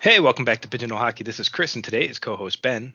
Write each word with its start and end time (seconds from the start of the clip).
Hey, 0.00 0.18
welcome 0.18 0.46
back 0.46 0.62
to 0.62 0.68
Pigeonhole 0.68 0.98
Hockey. 0.98 1.24
This 1.24 1.40
is 1.40 1.50
Chris, 1.50 1.74
and 1.74 1.84
today 1.84 2.04
is 2.04 2.18
co-host 2.18 2.62
Ben. 2.62 2.94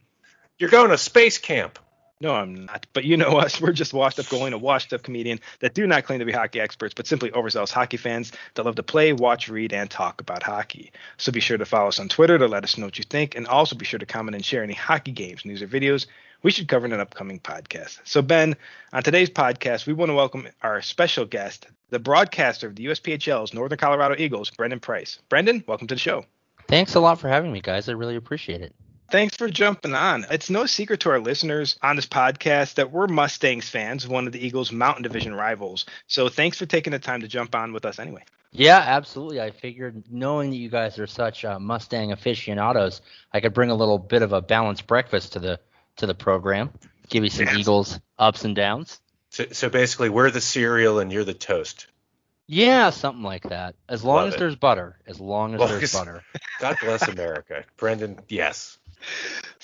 You're 0.58 0.71
going 0.71 0.90
to 0.90 0.98
space 0.98 1.38
camp. 1.38 1.78
No, 2.20 2.33
I'm 2.33 2.66
not. 2.66 2.87
But 2.93 3.03
you 3.03 3.16
know 3.16 3.37
us. 3.37 3.62
We're 3.62 3.74
just 3.74 3.93
washed 3.93 4.17
up 4.17 4.28
going, 4.28 4.53
a 4.53 4.58
washed 4.58 4.92
up 4.92 5.03
comedian 5.03 5.39
that 5.60 5.76
do 5.76 5.85
not 5.85 6.05
claim 6.05 6.17
to 6.17 6.26
be 6.26 6.32
hockey 6.32 6.60
experts, 6.60 6.96
but 6.96 7.05
simply 7.05 7.32
overzealous 7.32 7.69
hockey 7.69 7.98
fans 7.98 8.32
that 8.55 8.66
love 8.66 8.78
to 8.78 8.82
play, 8.82 9.14
watch, 9.14 9.50
read, 9.50 9.71
and 9.71 9.88
talk 9.88 10.20
about 10.20 10.41
hockey. 10.41 10.91
So 11.18 11.32
be 11.32 11.41
sure 11.41 11.60
to 11.60 11.66
follow 11.66 11.89
us 11.89 12.00
on 12.00 12.10
Twitter 12.10 12.39
to 12.39 12.48
let 12.48 12.64
us 12.64 12.76
know 12.76 12.88
what 12.88 12.98
you 12.98 13.04
think, 13.04 13.36
and 13.36 13.46
also 13.46 13.76
be 13.76 13.86
sure 13.86 14.00
to 14.00 14.08
comment 14.08 14.34
and 14.34 14.44
share 14.44 14.64
any 14.64 14.74
hockey 14.74 15.12
games, 15.12 15.46
news, 15.46 15.62
or 15.62 15.68
videos 15.68 16.08
we 16.42 16.50
should 16.50 16.68
cover 16.68 16.88
in 16.88 16.94
an 16.94 17.02
upcoming 17.02 17.40
podcast. 17.40 18.00
So, 18.04 18.24
Ben, 18.24 18.56
on 18.92 19.04
today's 19.04 19.30
podcast, 19.30 19.86
we 19.86 19.94
want 19.94 20.10
to 20.10 20.16
welcome 20.16 20.48
our 20.64 20.82
special 20.82 21.26
guest, 21.26 21.68
the 21.92 22.00
broadcaster 22.00 22.66
of 22.66 22.76
the 22.76 22.88
USPHL's 22.88 23.54
Northern 23.54 23.78
Colorado 23.78 24.16
Eagles, 24.18 24.50
Brendan 24.50 24.80
Price. 24.80 25.20
Brendan, 25.30 25.64
welcome 25.68 25.86
to 25.86 25.94
the 25.94 26.00
show. 26.00 26.25
Thanks 26.75 26.96
a 26.96 27.00
lot 27.00 27.21
for 27.21 27.29
having 27.29 27.54
me, 27.54 27.61
guys. 27.61 27.88
I 27.88 27.93
really 27.93 28.18
appreciate 28.18 28.60
it. 28.60 28.75
Thanks 29.10 29.38
for 29.38 29.47
jumping 29.47 29.93
on. 29.93 30.25
It's 30.29 30.50
no 30.50 30.65
secret 30.65 31.00
to 31.00 31.10
our 31.10 31.21
listeners 31.21 31.79
on 31.82 31.96
this 31.96 32.05
podcast 32.05 32.73
that 32.73 32.91
we're 32.91 33.07
Mustangs 33.07 33.70
fans, 33.70 34.05
one 34.05 34.27
of 34.27 34.34
the 34.34 34.45
Eagles' 34.45 34.73
Mountain 34.73 35.03
Division 35.03 35.34
rivals. 35.34 35.85
So 36.07 36.27
thanks 36.27 36.57
for 36.57 36.65
taking 36.65 36.91
the 36.91 36.99
time 36.99 37.21
to 37.21 37.29
jump 37.29 37.55
on 37.55 37.71
with 37.71 37.85
us 37.85 37.98
anyway. 37.98 38.23
Yeah, 38.51 38.84
absolutely. 38.85 39.39
I 39.39 39.51
figured 39.51 40.03
knowing 40.11 40.49
that 40.49 40.57
you 40.57 40.67
guys 40.67 40.99
are 40.99 41.07
such 41.07 41.45
uh, 41.45 41.59
Mustang 41.59 42.11
aficionados, 42.11 43.01
I 43.31 43.39
could 43.39 43.53
bring 43.53 43.70
a 43.70 43.76
little 43.76 43.98
bit 43.98 44.21
of 44.21 44.34
a 44.34 44.41
balanced 44.41 44.85
breakfast 44.85 45.31
to 45.31 45.39
the 45.39 45.62
to 45.95 46.07
the 46.07 46.15
program, 46.15 46.71
give 47.07 47.23
you 47.23 47.29
some 47.29 47.45
yes. 47.45 47.55
Eagles 47.55 47.99
ups 48.20 48.43
and 48.43 48.53
downs. 48.53 48.99
So, 49.29 49.45
so 49.53 49.70
basically, 49.70 50.09
we're 50.09 50.29
the 50.29 50.41
cereal 50.41 50.99
and 50.99 51.09
you're 51.09 51.23
the 51.23 51.34
toast. 51.34 51.87
Yeah, 52.48 52.91
something 52.91 53.23
like 53.23 53.44
that. 53.49 53.76
As 53.90 54.04
long 54.04 54.17
Love 54.17 54.27
as 54.30 54.34
it. 54.35 54.40
there's 54.40 54.55
butter. 54.55 54.99
As 55.08 55.20
long 55.20 55.54
as 55.55 55.59
well, 55.59 55.67
there's 55.67 55.94
butter. 55.98 56.23
God 56.59 56.77
bless 56.81 57.08
America. 57.08 57.63
Brendan, 57.77 58.20
yes. 58.29 58.77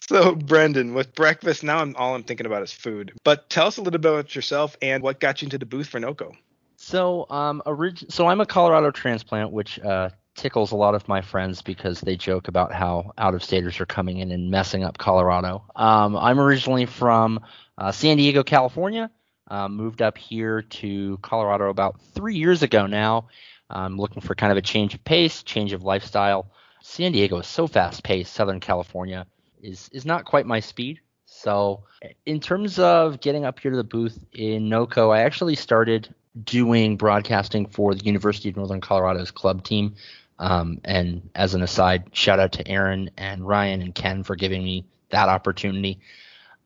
So, 0.07 0.35
Brendan, 0.35 0.93
with 0.93 1.13
breakfast, 1.15 1.63
now 1.63 1.79
I'm 1.79 1.95
all 1.95 2.15
I'm 2.15 2.23
thinking 2.23 2.45
about 2.45 2.63
is 2.63 2.73
food. 2.73 3.13
But 3.23 3.49
tell 3.49 3.67
us 3.67 3.77
a 3.77 3.81
little 3.81 3.99
bit 3.99 4.09
about 4.09 4.35
yourself 4.35 4.75
and 4.81 5.03
what 5.03 5.19
got 5.19 5.41
you 5.41 5.45
into 5.45 5.57
the 5.57 5.65
booth 5.65 5.87
for 5.87 5.99
NOCO. 5.99 6.33
So, 6.77 7.27
um, 7.29 7.61
orig- 7.65 8.11
so 8.11 8.27
I'm 8.27 8.41
a 8.41 8.45
Colorado 8.45 8.89
transplant, 8.89 9.51
which 9.51 9.79
uh, 9.79 10.09
tickles 10.35 10.71
a 10.71 10.75
lot 10.75 10.95
of 10.95 11.07
my 11.07 11.21
friends 11.21 11.61
because 11.61 12.01
they 12.01 12.15
joke 12.15 12.47
about 12.47 12.73
how 12.73 13.11
out 13.17 13.35
of 13.35 13.43
staters 13.43 13.79
are 13.79 13.85
coming 13.85 14.17
in 14.17 14.31
and 14.31 14.49
messing 14.49 14.83
up 14.83 14.97
Colorado. 14.97 15.63
Um, 15.75 16.17
I'm 16.17 16.39
originally 16.39 16.87
from 16.87 17.39
uh, 17.77 17.91
San 17.91 18.17
Diego, 18.17 18.43
California. 18.43 19.11
Um, 19.51 19.75
moved 19.75 20.01
up 20.01 20.17
here 20.17 20.61
to 20.61 21.19
Colorado 21.21 21.69
about 21.69 21.99
three 22.15 22.37
years 22.37 22.63
ago 22.63 22.87
now. 22.87 23.27
I'm 23.69 23.97
looking 23.97 24.21
for 24.21 24.33
kind 24.33 24.49
of 24.49 24.57
a 24.57 24.61
change 24.61 24.93
of 24.93 25.03
pace, 25.03 25.43
change 25.43 25.73
of 25.73 25.83
lifestyle. 25.83 26.49
San 26.81 27.11
Diego 27.11 27.39
is 27.39 27.47
so 27.47 27.67
fast 27.67 28.01
paced. 28.01 28.33
Southern 28.33 28.61
California 28.61 29.27
is 29.61 29.89
is 29.91 30.05
not 30.05 30.23
quite 30.23 30.45
my 30.45 30.61
speed. 30.61 31.01
So, 31.25 31.83
in 32.25 32.39
terms 32.39 32.79
of 32.79 33.19
getting 33.19 33.43
up 33.43 33.59
here 33.59 33.71
to 33.71 33.77
the 33.77 33.83
booth 33.83 34.23
in 34.31 34.69
NOCO, 34.69 35.13
I 35.13 35.23
actually 35.23 35.55
started 35.55 36.15
doing 36.45 36.95
broadcasting 36.95 37.65
for 37.65 37.93
the 37.93 38.05
University 38.05 38.47
of 38.47 38.55
Northern 38.55 38.79
Colorado's 38.79 39.31
club 39.31 39.65
team. 39.65 39.95
Um, 40.39 40.79
and 40.85 41.29
as 41.35 41.55
an 41.55 41.61
aside, 41.61 42.05
shout 42.13 42.39
out 42.39 42.53
to 42.53 42.65
Aaron 42.69 43.11
and 43.17 43.45
Ryan 43.45 43.81
and 43.81 43.93
Ken 43.93 44.23
for 44.23 44.37
giving 44.37 44.63
me 44.63 44.85
that 45.09 45.27
opportunity. 45.27 45.99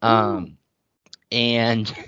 Um, 0.03 0.59
and 1.31 1.91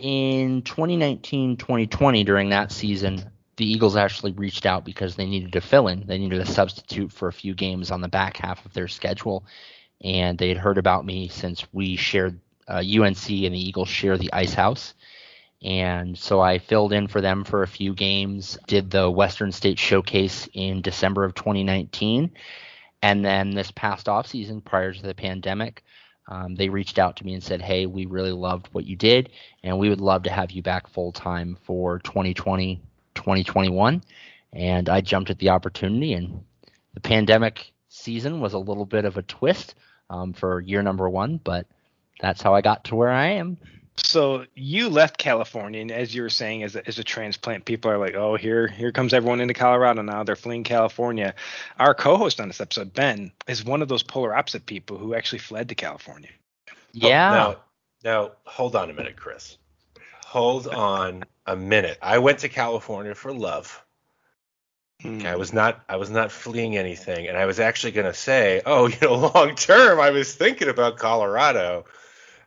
in 0.00 0.62
2019 0.62 1.56
2020 1.56 2.24
during 2.24 2.50
that 2.50 2.72
season 2.72 3.30
the 3.60 3.70
eagles 3.70 3.94
actually 3.94 4.32
reached 4.32 4.64
out 4.64 4.86
because 4.86 5.16
they 5.16 5.26
needed 5.26 5.52
to 5.52 5.60
fill 5.60 5.88
in. 5.88 6.06
They 6.06 6.16
needed 6.16 6.40
a 6.40 6.46
substitute 6.46 7.12
for 7.12 7.28
a 7.28 7.32
few 7.32 7.54
games 7.54 7.90
on 7.90 8.00
the 8.00 8.08
back 8.08 8.38
half 8.38 8.64
of 8.64 8.72
their 8.72 8.88
schedule. 8.88 9.44
And 10.02 10.38
they 10.38 10.48
had 10.48 10.56
heard 10.56 10.78
about 10.78 11.04
me 11.04 11.28
since 11.28 11.66
we 11.70 11.96
shared 11.96 12.40
uh, 12.66 12.78
unc 12.78 13.28
and 13.28 13.54
the 13.54 13.68
eagles 13.68 13.90
share 13.90 14.16
the 14.16 14.32
ice 14.32 14.54
house. 14.54 14.94
And 15.62 16.16
so 16.16 16.40
i 16.40 16.58
filled 16.58 16.94
in 16.94 17.06
for 17.06 17.20
them 17.20 17.44
for 17.44 17.62
a 17.62 17.68
few 17.68 17.92
games 17.92 18.56
did 18.66 18.90
the 18.90 19.10
western 19.10 19.52
state 19.52 19.78
showcase 19.78 20.48
in 20.54 20.80
december 20.80 21.22
of 21.22 21.34
2019 21.34 22.30
and 23.02 23.22
then 23.22 23.50
this 23.50 23.70
past 23.70 24.08
off 24.08 24.26
season 24.26 24.62
prior 24.62 24.94
to 24.94 25.02
the 25.02 25.14
pandemic 25.14 25.84
um, 26.30 26.54
they 26.54 26.68
reached 26.68 26.98
out 26.98 27.16
to 27.16 27.26
me 27.26 27.34
and 27.34 27.42
said, 27.42 27.60
"Hey, 27.60 27.86
we 27.86 28.06
really 28.06 28.32
loved 28.32 28.68
what 28.72 28.86
you 28.86 28.96
did, 28.96 29.30
and 29.62 29.78
we 29.78 29.88
would 29.88 30.00
love 30.00 30.22
to 30.22 30.30
have 30.30 30.52
you 30.52 30.62
back 30.62 30.88
full 30.88 31.12
time 31.12 31.58
for 31.64 31.98
2020, 31.98 32.80
2021." 33.14 34.02
And 34.52 34.88
I 34.88 35.00
jumped 35.00 35.30
at 35.30 35.38
the 35.38 35.50
opportunity, 35.50 36.12
and 36.14 36.44
the 36.94 37.00
pandemic 37.00 37.72
season 37.88 38.40
was 38.40 38.54
a 38.54 38.58
little 38.58 38.86
bit 38.86 39.04
of 39.04 39.16
a 39.16 39.22
twist 39.22 39.74
um, 40.08 40.32
for 40.32 40.60
year 40.60 40.82
number 40.82 41.08
one, 41.08 41.40
but 41.42 41.66
that's 42.20 42.42
how 42.42 42.54
I 42.54 42.60
got 42.60 42.84
to 42.84 42.96
where 42.96 43.10
I 43.10 43.26
am. 43.32 43.58
So 44.04 44.46
you 44.54 44.88
left 44.88 45.18
California, 45.18 45.80
and 45.80 45.90
as 45.90 46.14
you 46.14 46.22
were 46.22 46.30
saying, 46.30 46.62
as 46.62 46.76
a, 46.76 46.86
as 46.86 46.98
a 46.98 47.04
transplant, 47.04 47.64
people 47.64 47.90
are 47.90 47.98
like, 47.98 48.14
"Oh, 48.14 48.36
here 48.36 48.66
here 48.66 48.92
comes 48.92 49.12
everyone 49.12 49.40
into 49.40 49.54
Colorado 49.54 50.02
now. 50.02 50.24
They're 50.24 50.36
fleeing 50.36 50.64
California." 50.64 51.34
Our 51.78 51.94
co-host 51.94 52.40
on 52.40 52.48
this 52.48 52.60
episode, 52.60 52.92
Ben, 52.92 53.32
is 53.46 53.64
one 53.64 53.82
of 53.82 53.88
those 53.88 54.02
polar 54.02 54.34
opposite 54.34 54.66
people 54.66 54.98
who 54.98 55.14
actually 55.14 55.38
fled 55.38 55.68
to 55.68 55.74
California. 55.74 56.30
Yeah. 56.92 57.30
Oh, 57.30 57.34
now, 57.34 57.56
now 58.04 58.30
hold 58.44 58.74
on 58.76 58.90
a 58.90 58.92
minute, 58.92 59.16
Chris. 59.16 59.58
Hold 60.26 60.66
on 60.68 61.24
a 61.46 61.56
minute. 61.56 61.98
I 62.00 62.18
went 62.18 62.40
to 62.40 62.48
California 62.48 63.14
for 63.14 63.32
love. 63.32 63.84
Okay, 65.04 65.26
I 65.26 65.32
hmm. 65.32 65.38
was 65.38 65.52
not 65.52 65.82
I 65.88 65.96
was 65.96 66.10
not 66.10 66.30
fleeing 66.30 66.76
anything, 66.76 67.26
and 67.26 67.36
I 67.36 67.46
was 67.46 67.58
actually 67.58 67.92
going 67.92 68.06
to 68.06 68.14
say, 68.14 68.60
oh, 68.66 68.86
you 68.88 68.96
know, 69.02 69.14
long 69.14 69.54
term, 69.54 70.00
I 70.00 70.10
was 70.10 70.34
thinking 70.34 70.68
about 70.68 70.98
Colorado 70.98 71.84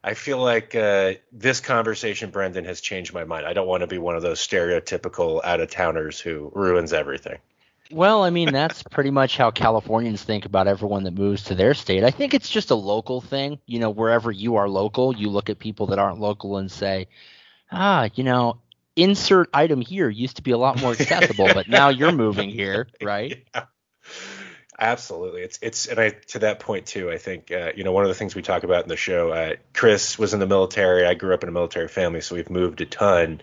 I 0.03 0.15
feel 0.15 0.37
like 0.37 0.75
uh, 0.75 1.13
this 1.31 1.61
conversation, 1.61 2.29
Brendan, 2.29 2.65
has 2.65 2.81
changed 2.81 3.13
my 3.13 3.23
mind. 3.23 3.45
I 3.45 3.53
don't 3.53 3.67
want 3.67 3.81
to 3.81 3.87
be 3.87 3.97
one 3.97 4.15
of 4.15 4.21
those 4.21 4.39
stereotypical 4.39 5.39
out 5.43 5.61
of 5.61 5.71
towners 5.71 6.19
who 6.19 6.51
ruins 6.53 6.91
everything. 6.91 7.37
Well, 7.89 8.23
I 8.23 8.29
mean, 8.29 8.51
that's 8.51 8.83
pretty 8.91 9.11
much 9.11 9.37
how 9.37 9.51
Californians 9.51 10.21
think 10.23 10.45
about 10.45 10.67
everyone 10.67 11.03
that 11.03 11.13
moves 11.13 11.43
to 11.45 11.55
their 11.55 11.73
state. 11.73 12.03
I 12.03 12.11
think 12.11 12.33
it's 12.33 12.49
just 12.49 12.71
a 12.71 12.75
local 12.75 13.21
thing. 13.21 13.59
You 13.65 13.79
know, 13.79 13.89
wherever 13.89 14.29
you 14.29 14.57
are 14.57 14.67
local, 14.67 15.15
you 15.15 15.29
look 15.29 15.49
at 15.49 15.59
people 15.59 15.87
that 15.87 15.99
aren't 15.99 16.19
local 16.19 16.57
and 16.57 16.69
say, 16.69 17.07
ah, 17.71 18.09
you 18.15 18.25
know, 18.25 18.59
insert 18.97 19.49
item 19.53 19.79
here 19.79 20.09
used 20.09 20.35
to 20.35 20.41
be 20.43 20.51
a 20.51 20.57
lot 20.57 20.81
more 20.81 20.91
accessible, 20.91 21.49
but 21.53 21.69
now 21.69 21.89
you're 21.89 22.11
moving 22.11 22.49
here, 22.49 22.87
right? 23.01 23.45
Yeah. 23.55 23.65
Absolutely, 24.79 25.41
it's 25.43 25.59
it's 25.61 25.85
and 25.85 25.99
I 25.99 26.09
to 26.29 26.39
that 26.39 26.59
point 26.59 26.87
too. 26.87 27.11
I 27.11 27.17
think 27.17 27.51
uh, 27.51 27.71
you 27.75 27.83
know 27.83 27.91
one 27.91 28.03
of 28.03 28.09
the 28.09 28.15
things 28.15 28.33
we 28.35 28.41
talk 28.41 28.63
about 28.63 28.83
in 28.83 28.89
the 28.89 28.97
show. 28.97 29.31
Uh, 29.31 29.53
Chris 29.73 30.17
was 30.17 30.33
in 30.33 30.39
the 30.39 30.47
military. 30.47 31.05
I 31.05 31.13
grew 31.13 31.33
up 31.33 31.43
in 31.43 31.49
a 31.49 31.51
military 31.51 31.87
family, 31.87 32.21
so 32.21 32.35
we've 32.35 32.49
moved 32.49 32.81
a 32.81 32.85
ton. 32.85 33.41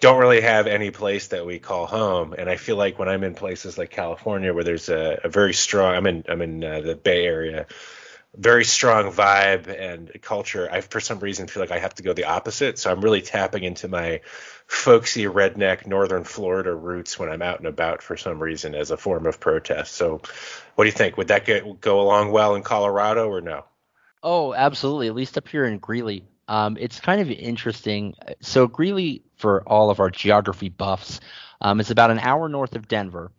Don't 0.00 0.18
really 0.18 0.40
have 0.40 0.66
any 0.66 0.90
place 0.90 1.28
that 1.28 1.46
we 1.46 1.58
call 1.60 1.86
home, 1.86 2.34
and 2.36 2.50
I 2.50 2.56
feel 2.56 2.76
like 2.76 2.98
when 2.98 3.08
I'm 3.08 3.22
in 3.24 3.34
places 3.34 3.78
like 3.78 3.90
California, 3.90 4.52
where 4.52 4.64
there's 4.64 4.88
a, 4.88 5.20
a 5.24 5.28
very 5.28 5.54
strong. 5.54 5.94
I'm 5.94 6.06
in 6.06 6.24
I'm 6.28 6.42
in 6.42 6.64
uh, 6.64 6.80
the 6.80 6.96
Bay 6.96 7.26
Area, 7.26 7.66
very 8.36 8.64
strong 8.64 9.10
vibe 9.10 9.68
and 9.68 10.10
culture. 10.22 10.68
I 10.70 10.80
for 10.80 11.00
some 11.00 11.20
reason 11.20 11.46
feel 11.46 11.62
like 11.62 11.70
I 11.70 11.78
have 11.78 11.94
to 11.96 12.02
go 12.02 12.12
the 12.12 12.24
opposite. 12.24 12.78
So 12.78 12.90
I'm 12.90 13.00
really 13.00 13.22
tapping 13.22 13.64
into 13.64 13.88
my 13.88 14.20
folksy 14.66 15.24
redneck 15.24 15.86
northern 15.86 16.24
Florida 16.24 16.74
roots 16.74 17.18
when 17.18 17.30
I'm 17.30 17.42
out 17.42 17.58
and 17.58 17.68
about 17.68 18.02
for 18.02 18.16
some 18.16 18.38
reason 18.38 18.74
as 18.74 18.90
a 18.90 18.96
form 18.96 19.26
of 19.26 19.40
protest. 19.40 19.94
So, 19.94 20.20
what 20.74 20.84
do 20.84 20.88
you 20.88 20.92
think? 20.92 21.16
Would 21.16 21.28
that 21.28 21.44
get, 21.44 21.80
go 21.80 22.00
along 22.00 22.32
well 22.32 22.54
in 22.54 22.62
Colorado 22.62 23.28
or 23.28 23.40
no? 23.40 23.64
Oh, 24.22 24.52
absolutely. 24.54 25.06
At 25.06 25.14
least 25.14 25.38
up 25.38 25.48
here 25.48 25.64
in 25.64 25.78
Greeley. 25.78 26.24
Um, 26.48 26.76
it's 26.78 27.00
kind 27.00 27.20
of 27.20 27.30
interesting. 27.30 28.14
So 28.40 28.66
Greeley, 28.66 29.22
for 29.36 29.62
all 29.66 29.90
of 29.90 30.00
our 30.00 30.10
geography 30.10 30.68
buffs, 30.68 31.20
um, 31.60 31.80
is 31.80 31.90
about 31.90 32.10
an 32.10 32.18
hour 32.18 32.48
north 32.48 32.76
of 32.76 32.88
Denver, 32.88 33.32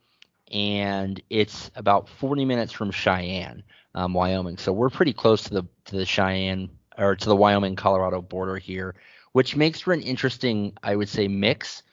and 0.52 1.22
it's 1.30 1.72
about 1.76 2.10
40 2.10 2.46
minutes 2.46 2.74
from 2.74 2.92
Cheyenne, 2.92 3.64
um, 3.98 4.14
Wyoming. 4.14 4.58
So 4.58 4.72
we're 4.72 4.90
pretty 4.90 5.14
close 5.14 5.44
to 5.44 5.54
the 5.54 5.66
to 5.86 5.98
the 5.98 6.06
Cheyenne 6.06 6.70
or 6.98 7.16
to 7.16 7.30
the 7.30 7.36
Wyoming 7.36 7.76
Colorado 7.76 8.22
border 8.22 8.58
here 8.58 8.96
which 9.38 9.56
makes 9.56 9.82
for 9.82 9.94
an 9.94 10.02
interesting, 10.02 10.74
I 10.82 10.96
would 10.96 11.10
say, 11.10 11.28
mix 11.28 11.84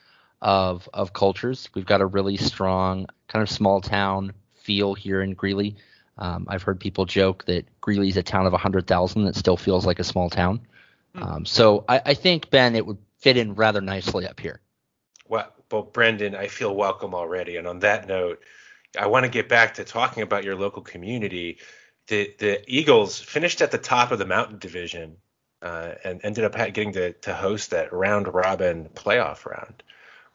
of 0.41 0.89
of 0.95 1.13
cultures. 1.13 1.69
We've 1.75 1.85
got 1.85 2.01
a 2.01 2.05
really 2.07 2.37
strong 2.37 3.05
kind 3.27 3.43
of 3.43 3.51
small 3.51 3.81
town 3.81 4.33
feel 4.55 4.95
here 4.95 5.21
in 5.21 5.35
Greeley. 5.35 5.75
Um, 6.17 6.47
I've 6.49 6.63
heard 6.63 6.79
people 6.79 7.05
joke 7.05 7.45
that 7.45 7.67
Greeley 7.81 8.07
is 8.07 8.17
a 8.17 8.23
town 8.23 8.47
of 8.47 8.53
100,000 8.53 9.25
that 9.25 9.35
still 9.35 9.57
feels 9.57 9.85
like 9.85 9.99
a 9.99 10.03
small 10.03 10.31
town. 10.31 10.59
Hmm. 11.13 11.23
Um, 11.23 11.45
so 11.45 11.85
I, 11.87 12.01
I, 12.03 12.13
think 12.15 12.49
Ben, 12.49 12.75
it 12.75 12.87
would 12.87 12.97
fit 13.19 13.37
in 13.37 13.53
rather 13.53 13.79
nicely 13.79 14.25
up 14.25 14.39
here. 14.39 14.59
Well, 15.27 15.53
well, 15.71 15.83
Brendan, 15.83 16.33
I 16.33 16.47
feel 16.47 16.75
welcome 16.75 17.13
already. 17.13 17.57
And 17.57 17.67
on 17.67 17.77
that 17.79 18.07
note, 18.07 18.41
I 18.99 19.05
want 19.05 19.25
to 19.25 19.29
get 19.29 19.47
back 19.47 19.75
to 19.75 19.83
talking 19.83 20.23
about 20.23 20.43
your 20.43 20.55
local 20.55 20.81
community. 20.81 21.59
The 22.07 22.33
the 22.37 22.61
Eagles 22.67 23.19
finished 23.19 23.61
at 23.61 23.71
the 23.71 23.77
top 23.77 24.11
of 24.11 24.19
the 24.19 24.25
Mountain 24.25 24.59
Division 24.59 25.17
uh, 25.61 25.93
and 26.03 26.21
ended 26.23 26.43
up 26.43 26.55
getting 26.55 26.93
to, 26.93 27.13
to 27.13 27.33
host 27.33 27.71
that 27.71 27.91
round 27.91 28.33
robin 28.33 28.89
playoff 28.93 29.45
round. 29.45 29.83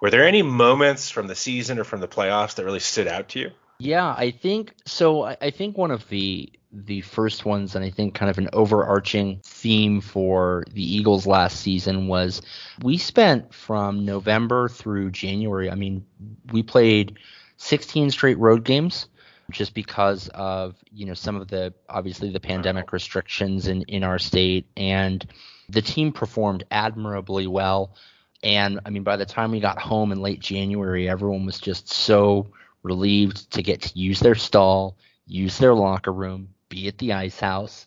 Were 0.01 0.11
there 0.11 0.27
any 0.27 0.43
moments 0.43 1.11
from 1.11 1.27
the 1.27 1.35
season 1.35 1.79
or 1.79 1.85
from 1.85 2.01
the 2.01 2.09
playoffs 2.09 2.55
that 2.55 2.65
really 2.65 2.81
stood 2.81 3.07
out 3.07 3.29
to 3.31 3.41
you? 3.41 3.51
Yeah, 3.79 4.15
I 4.17 4.31
think 4.31 4.75
so. 4.87 5.25
I, 5.25 5.37
I 5.41 5.51
think 5.51 5.79
one 5.79 5.91
of 5.91 6.09
the 6.09 6.53
the 6.73 7.01
first 7.01 7.45
ones, 7.45 7.75
and 7.75 7.85
I 7.85 7.91
think 7.91 8.15
kind 8.15 8.31
of 8.31 8.39
an 8.39 8.49
overarching 8.53 9.41
theme 9.45 10.01
for 10.01 10.65
the 10.73 10.83
Eagles 10.83 11.27
last 11.27 11.61
season 11.61 12.07
was 12.07 12.43
we 12.83 12.97
spent 12.97 13.53
from 13.53 14.05
November 14.05 14.69
through 14.69 15.11
January. 15.11 15.71
I 15.71 15.75
mean, 15.75 16.07
we 16.53 16.63
played 16.63 17.19
16 17.57 18.11
straight 18.11 18.39
road 18.39 18.65
games 18.65 19.07
just 19.50 19.75
because 19.75 20.29
of 20.29 20.76
you 20.91 21.06
know 21.06 21.14
some 21.14 21.37
of 21.37 21.49
the 21.49 21.73
obviously 21.88 22.31
the 22.31 22.41
pandemic 22.41 22.93
restrictions 22.93 23.67
in 23.69 23.82
in 23.82 24.05
our 24.05 24.19
state. 24.19 24.67
And 24.76 25.26
the 25.69 25.82
team 25.82 26.12
performed 26.12 26.64
admirably 26.70 27.47
well. 27.47 27.94
And 28.43 28.81
i 28.87 28.91
mean 28.91 29.02
by 29.02 29.17
the 29.17 29.26
time 29.26 29.50
we 29.50 29.61
got 29.61 29.79
home 29.79 30.12
in 30.12 30.20
late 30.20 30.41
january 30.41 31.08
everyone 31.08 31.44
was 31.44 31.61
just 31.61 31.93
so 31.93 32.50
relieved 32.82 33.50
to 33.52 33.62
get 33.62 33.82
to 33.82 33.99
use 33.99 34.20
their 34.20 34.35
stall 34.35 34.97
use 35.26 35.58
their 35.58 35.75
locker 35.75 36.12
room 36.12 36.49
be 36.70 36.88
at 36.88 36.97
the 36.99 37.12
ice 37.12 37.38
house. 37.38 37.87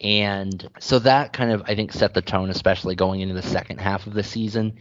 And 0.00 0.68
so 0.80 0.98
that 1.00 1.32
kind 1.32 1.52
of 1.52 1.62
i 1.66 1.74
think 1.74 1.92
set 1.92 2.14
the 2.14 2.22
tone 2.22 2.48
especially 2.48 2.94
going 2.94 3.20
into 3.20 3.34
the 3.34 3.42
second 3.42 3.78
half 3.78 4.06
of 4.06 4.14
the 4.14 4.22
season. 4.22 4.78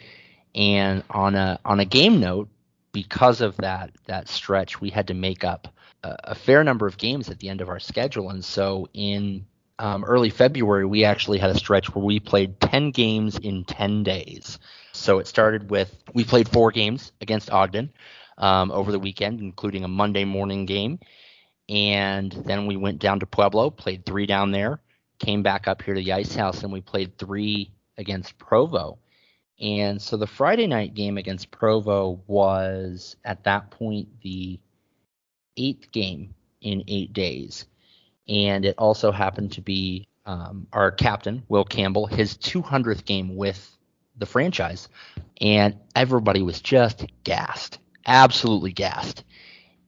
And 0.56 1.04
on 1.10 1.36
a 1.36 1.60
on 1.65 1.80
a 1.80 1.86
game 1.86 2.19
note 2.19 2.48
because 2.94 3.42
of 3.42 3.57
that 3.57 3.92
that 4.06 4.30
stretch 4.30 4.80
we 4.80 4.89
had 4.89 5.07
to 5.07 5.13
make 5.13 5.44
up 5.44 5.68
a, 6.04 6.36
fair 6.36 6.64
number 6.64 6.88
of 6.88 6.98
games 6.98 7.30
at 7.30 7.40
the 7.40 7.50
end 7.50 7.62
of 7.62 7.70
our 7.70 7.80
schedule. 7.80 8.30
And 8.30 8.44
so 8.44 8.88
in 8.94 9.46
um, 9.80 10.04
early 10.04 10.30
february 10.30 10.86
we 10.86 11.04
actually 11.04 11.40
had 11.40 11.50
a 11.50 11.58
stretch 11.58 11.94
where 11.94 12.04
we 12.04 12.20
played 12.20 12.60
10 12.62 12.92
games 12.92 13.38
in 13.38 13.64
10 13.66 14.04
days. 14.04 14.60
So 14.92 15.20
it 15.20 15.28
started 15.28 15.70
with 15.70 15.96
we 16.14 16.24
played 16.24 16.48
four 16.48 16.72
games 16.72 17.12
against 17.22 17.50
ogden 17.52 17.92
um, 18.38 18.72
over 18.72 18.92
the 18.92 19.00
weekend 19.00 19.40
including 19.40 19.84
a 19.84 19.88
monday 19.88 20.26
morning 20.26 20.66
game. 20.66 21.00
And 21.70 22.32
then 22.46 22.68
we 22.68 22.76
went 22.76 23.00
down 23.00 23.22
to 23.22 23.26
Pueblo, 23.26 23.70
played 23.70 24.06
three 24.06 24.26
down 24.26 24.52
there, 24.52 24.82
came 25.20 25.44
back 25.44 25.68
up 25.68 25.82
here 25.82 25.94
to 25.94 26.02
the 26.02 26.12
Ice 26.12 26.36
House, 26.36 26.64
and 26.64 26.74
we 26.74 26.82
played 26.82 27.18
three 27.18 27.72
against 27.98 28.38
Provo. 28.38 28.98
And 29.60 30.02
so 30.02 30.18
the 30.18 30.28
Friday 30.28 30.68
night 30.68 30.94
game 30.94 31.18
against 31.18 31.52
Provo 31.52 32.22
was 32.28 33.16
at 33.24 33.46
that 33.46 33.72
point 33.72 34.10
the 34.22 34.60
eighth 35.58 35.92
game 35.92 36.34
in 36.62 36.84
eight 36.88 37.14
days. 37.14 37.66
And 38.28 38.66
it 38.66 38.76
also 38.78 39.12
happened 39.12 39.54
to 39.54 39.62
be 39.62 40.08
um, 40.26 40.68
our 40.72 40.92
captain, 40.92 41.44
Will 41.50 41.66
Campbell, 41.66 42.08
his 42.08 42.38
200th 42.38 43.06
game 43.06 43.36
with 43.36 43.70
the 44.18 44.26
franchise. 44.26 44.88
And 45.42 45.78
everybody 45.96 46.42
was 46.42 46.62
just 46.62 47.06
gassed, 47.24 47.80
absolutely 48.06 48.72
gassed. 48.72 49.24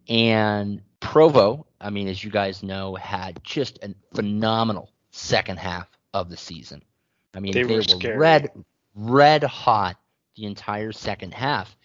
And 0.08 0.82
Provo, 1.00 1.66
I 1.80 1.90
mean, 1.90 2.08
as 2.08 2.24
you 2.24 2.32
guys 2.32 2.64
know, 2.64 2.96
had 2.96 3.40
just 3.44 3.80
a 3.84 3.96
phenomenal 4.14 4.92
second 5.12 5.58
half 5.58 5.88
of 6.14 6.30
the 6.30 6.38
season. 6.38 6.82
I 7.34 7.40
mean, 7.40 7.54
They 7.54 7.64
they, 7.64 7.76
were 7.76 7.84
were, 8.04 8.18
red, 8.18 8.50
red 8.96 9.44
hot 9.44 9.98
the 10.36 10.46
entire 10.46 10.92
second 10.92 11.34
half. 11.34 11.76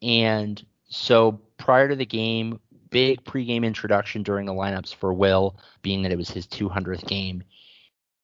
And 0.00 0.64
so 0.88 1.40
prior 1.56 1.88
to 1.88 1.96
the 1.96 2.06
game, 2.06 2.60
big 2.92 3.24
pregame 3.24 3.64
introduction 3.64 4.22
during 4.22 4.46
the 4.46 4.52
lineups 4.52 4.94
for 4.94 5.12
Will, 5.12 5.56
being 5.82 6.02
that 6.02 6.12
it 6.12 6.18
was 6.18 6.30
his 6.30 6.46
200th 6.46 7.06
game. 7.08 7.42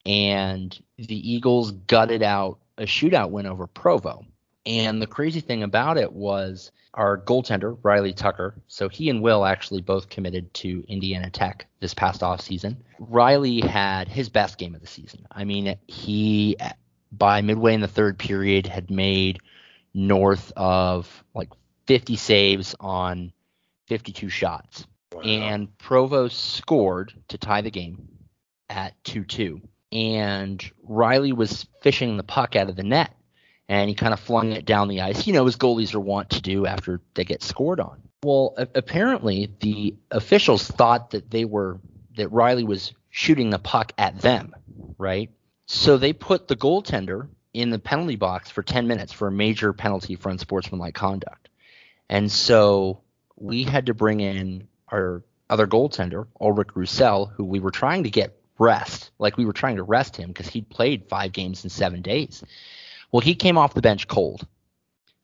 And 0.06 0.79
the 0.97 1.32
Eagles 1.32 1.73
gutted 1.73 2.23
out 2.23 2.59
a 2.76 2.85
shootout 2.85 3.31
win 3.31 3.47
over 3.47 3.67
Provo. 3.67 4.25
And 4.65 5.03
the 5.03 5.06
crazy 5.06 5.41
thing 5.41 5.62
about 5.62 5.97
it 5.99 6.12
was 6.12 6.70
our 6.94 7.19
goaltender, 7.19 7.79
Riley 7.82 8.12
Tucker. 8.12 8.55
So 8.69 8.88
he 8.88 9.09
and 9.09 9.23
Will 9.23 9.44
actually 9.44 9.81
both 9.81 10.09
committed 10.09 10.53
to 10.55 10.85
Indiana 10.87 11.31
Tech 11.31 11.67
this 11.81 11.94
past 11.94 12.20
offseason. 12.20 12.76
Riley 12.99 13.61
had 13.61 14.09
his 14.09 14.29
best 14.29 14.59
game 14.59 14.75
of 14.75 14.81
the 14.81 14.87
season. 14.87 15.26
I 15.31 15.44
mean, 15.44 15.76
he, 15.87 16.56
by 17.11 17.41
midway 17.41 17.75
in 17.75 17.81
the 17.81 17.88
third 17.88 18.19
period, 18.19 18.67
had 18.67 18.91
made 18.91 19.41
north 19.94 20.53
of 20.56 21.25
like 21.35 21.49
50 21.87 22.17
saves 22.17 22.75
on 22.79 23.32
52 23.88 24.29
shots. 24.29 24.87
Wow. 25.12 25.23
And 25.23 25.79
Provo 25.79 26.29
scored 26.29 27.12
to 27.29 27.38
tie 27.38 27.62
the 27.62 27.70
game 27.70 28.08
at 28.69 28.93
2 29.05 29.25
2. 29.25 29.61
And 29.90 30.62
Riley 30.82 31.32
was 31.32 31.67
fishing 31.81 32.17
the 32.17 32.23
puck 32.23 32.56
out 32.56 32.69
of 32.69 32.76
the 32.76 32.82
net 32.82 33.14
and 33.69 33.88
he 33.88 33.94
kind 33.94 34.12
of 34.12 34.20
flung 34.20 34.52
it 34.52 34.64
down 34.64 34.88
the 34.88 35.02
ice, 35.02 35.26
you 35.26 35.32
know, 35.32 35.46
as 35.46 35.56
goalies 35.56 35.94
are 35.94 36.00
wont 36.00 36.31
to 36.31 36.40
do 36.40 36.67
after 36.67 37.00
they 37.14 37.25
get 37.25 37.43
scored 37.43 37.81
on. 37.81 38.00
Well, 38.23 38.55
a- 38.56 38.69
apparently 38.75 39.52
the 39.61 39.94
officials 40.11 40.67
thought 40.67 41.11
that 41.11 41.31
they 41.31 41.44
were 41.44 41.79
that 42.17 42.29
Riley 42.32 42.64
was 42.64 42.93
shooting 43.11 43.50
the 43.50 43.58
puck 43.58 43.93
at 43.96 44.19
them, 44.20 44.55
right? 44.99 45.31
So 45.67 45.99
they 45.99 46.12
put 46.12 46.49
the 46.49 46.56
goaltender 46.56 47.29
in 47.52 47.70
the 47.70 47.79
penalty 47.79 48.17
box 48.17 48.50
for 48.50 48.62
10 48.62 48.87
minutes 48.87 49.12
for 49.12 49.29
a 49.29 49.32
major 49.32 49.73
penalty 49.73 50.17
for 50.17 50.31
unsportsmanlike 50.31 50.94
conduct. 50.94 51.49
And 52.08 52.31
so 52.32 53.02
we 53.40 53.64
had 53.64 53.87
to 53.87 53.94
bring 53.94 54.20
in 54.20 54.69
our 54.88 55.23
other 55.50 55.67
goaltender, 55.67 56.26
Ulrich 56.40 56.75
Roussel, 56.75 57.26
who 57.26 57.44
we 57.44 57.61
were 57.61 57.70
trying 57.70 58.05
to 58.05 58.11
get 58.11 58.38
rest. 58.58 59.11
Like 59.19 59.37
we 59.37 59.46
were 59.46 59.52
trying 59.52 59.76
to 59.76 59.82
rest 59.82 60.17
him 60.17 60.29
because 60.29 60.49
he'd 60.49 60.69
played 60.69 61.08
five 61.08 61.32
games 61.32 61.64
in 61.64 61.70
seven 61.70 62.02
days. 62.02 62.43
Well, 63.11 63.20
he 63.20 63.35
came 63.35 63.56
off 63.56 63.75
the 63.75 63.82
bench 63.82 64.08
cold 64.08 64.46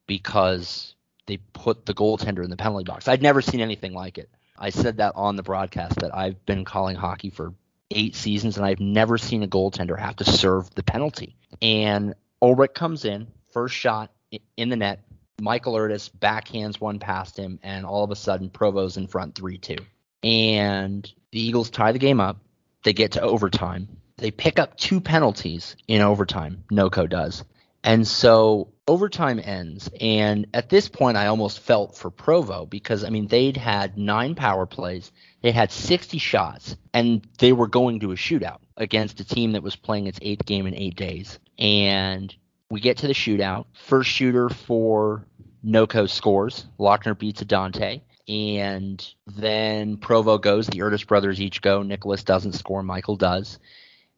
because 0.06 0.94
they 1.26 1.38
put 1.52 1.87
the 1.87 1.94
goaltender 1.94 2.44
in 2.44 2.50
the 2.50 2.56
penalty 2.56 2.84
box. 2.84 3.08
I'd 3.08 3.22
never 3.22 3.43
seen 3.43 3.61
anything 3.61 3.93
like 3.93 4.19
it. 4.19 4.31
I 4.58 4.70
said 4.70 4.99
that 4.99 5.14
on 5.17 5.37
the 5.37 5.43
broadcast 5.43 5.96
that 5.96 6.14
I've 6.14 6.44
been 6.46 6.64
calling 6.64 6.96
hockey 6.96 7.31
for 7.31 7.52
eight 7.90 8.14
seasons 8.14 8.56
and 8.56 8.64
I've 8.64 8.81
never 8.81 9.19
seen 9.19 9.43
a 9.43 9.49
goaltender 9.49 9.99
have 9.99 10.17
to 10.17 10.25
serve 10.25 10.72
the 10.75 10.82
penalty. 10.82 11.37
And 11.60 12.14
Ulrich 12.40 12.75
comes 12.75 13.05
in, 13.05 13.26
first 13.52 13.75
shot 13.75 14.10
in 14.56 14.69
the 14.69 14.76
net. 14.76 15.03
Michael 15.40 15.75
Ertis 15.75 16.10
backhands 16.10 16.81
one 16.81 16.98
past 16.98 17.36
him, 17.36 17.58
and 17.62 17.84
all 17.84 18.04
of 18.04 18.10
a 18.10 18.16
sudden 18.16 18.50
Provo's 18.50 18.96
in 18.96 19.06
front 19.06 19.34
3 19.34 19.58
2. 19.58 19.76
And 20.22 21.10
the 21.32 21.40
Eagles 21.40 21.70
tie 21.70 21.92
the 21.92 21.98
game 21.98 22.20
up. 22.20 22.38
They 22.82 22.92
get 22.92 23.12
to 23.12 23.22
overtime. 23.22 23.88
They 24.16 24.31
pick 24.31 24.58
up 24.58 24.76
two 24.76 25.00
penalties 25.00 25.76
in 25.88 26.00
overtime. 26.00 26.64
NOCO 26.70 27.08
does. 27.08 27.44
And 27.82 28.06
so 28.06 28.72
overtime 28.86 29.40
ends. 29.42 29.90
And 30.00 30.46
at 30.54 30.70
this 30.70 30.88
point, 30.88 31.16
I 31.16 31.26
almost 31.26 31.60
felt 31.60 31.96
for 31.96 32.10
Provo 32.10 32.64
because, 32.64 33.04
I 33.04 33.10
mean, 33.10 33.26
they'd 33.26 33.56
had 33.56 33.98
nine 33.98 34.34
power 34.34 34.66
plays, 34.66 35.12
they 35.43 35.53
had 35.53 35.70
60 35.70 36.19
shots, 36.19 36.76
and 36.93 37.26
they 37.38 37.53
were 37.53 37.67
going 37.67 38.00
to 38.00 38.12
a 38.12 38.17
shootout 38.17 38.60
against 38.76 39.20
a 39.20 39.24
team 39.24 39.53
that 39.53 39.62
was 39.62 39.76
playing 39.76 40.06
its 40.06 40.19
eighth 40.22 40.46
game 40.46 40.67
in 40.67 40.74
eight 40.74 40.96
days. 40.96 41.38
And 41.58 42.34
we 42.74 42.81
get 42.81 42.98
to 42.98 43.06
the 43.06 43.14
shootout. 43.14 43.66
First 43.72 44.10
shooter 44.10 44.48
for 44.48 45.24
NOCO 45.64 46.10
scores. 46.10 46.66
Lochner 46.78 47.16
beats 47.16 47.40
a 47.40 47.44
Dante. 47.44 48.00
And 48.26 49.14
then 49.28 49.96
Provo 49.96 50.38
goes. 50.38 50.66
The 50.66 50.81
Ertis 50.81 51.06
brothers 51.06 51.40
each 51.40 51.62
go. 51.62 51.84
Nicholas 51.84 52.24
doesn't 52.24 52.54
score. 52.54 52.82
Michael 52.82 53.14
does. 53.14 53.60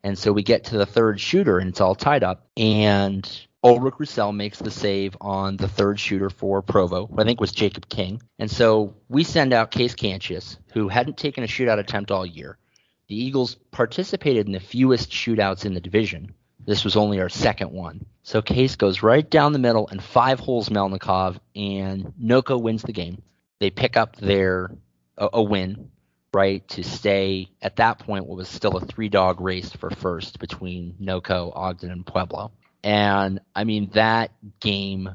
And 0.02 0.18
so 0.18 0.32
we 0.32 0.42
get 0.42 0.64
to 0.64 0.78
the 0.78 0.86
third 0.86 1.20
shooter, 1.20 1.58
and 1.58 1.68
it's 1.68 1.82
all 1.82 1.94
tied 1.94 2.25
up. 2.25 2.46
And 2.56 3.28
Ulrich 3.62 3.96
Roussel 3.98 4.32
makes 4.32 4.58
the 4.58 4.70
save 4.70 5.18
on 5.20 5.58
the 5.58 5.68
third 5.68 6.00
shooter 6.00 6.30
for 6.30 6.62
Provo, 6.62 7.10
I 7.18 7.25
think 7.25 7.40
was 7.42 7.52
Jacob 7.52 7.90
King. 7.90 8.22
And 8.38 8.50
so 8.50 8.94
we 9.10 9.22
send 9.22 9.52
out 9.52 9.70
Case 9.70 9.94
Cantius, 9.94 10.56
who 10.72 10.88
hadn't 10.88 11.18
taken 11.18 11.44
a 11.44 11.48
shootout 11.48 11.78
attempt 11.78 12.10
all 12.10 12.25
year. 12.25 12.56
The 13.08 13.22
Eagles 13.22 13.56
participated 13.70 14.46
in 14.46 14.52
the 14.52 14.60
fewest 14.60 15.10
shootouts 15.10 15.66
in 15.66 15.75
the 15.75 15.80
division. 15.80 16.32
This 16.66 16.85
was 16.85 16.96
only 16.96 17.20
our 17.20 17.28
second 17.28 17.70
one. 17.70 18.04
So 18.25 18.42
Case 18.42 18.75
goes 18.75 19.02
right 19.02 19.28
down 19.28 19.52
the 19.52 19.58
middle 19.58 19.88
and 19.88 20.02
five 20.02 20.40
holes 20.40 20.68
Melnikov, 20.68 21.38
and 21.54 22.12
NOCO 22.20 22.61
wins 22.61 22.82
the 22.82 22.92
game. 22.92 23.23
They 23.61 23.70
pick 23.70 23.96
up 23.96 24.16
their 24.16 24.73
a, 25.16 25.28
a 25.35 25.42
win, 25.42 25.90
right, 26.35 26.66
to 26.70 26.82
stay 26.82 27.50
at 27.62 27.76
that 27.76 28.00
point 28.00 28.26
what 28.26 28.37
was 28.37 28.49
still 28.49 28.76
a 28.76 28.85
three 28.85 29.08
dog 29.08 29.40
race 29.40 29.70
for 29.70 29.90
first 29.90 30.40
between 30.40 30.96
NOCO, 31.00 31.52
Ogden, 31.54 31.90
and 31.90 32.04
Pueblo. 32.04 32.50
And 32.82 33.40
I 33.54 33.64
mean 33.64 33.90
that 33.94 34.32
game. 34.61 35.08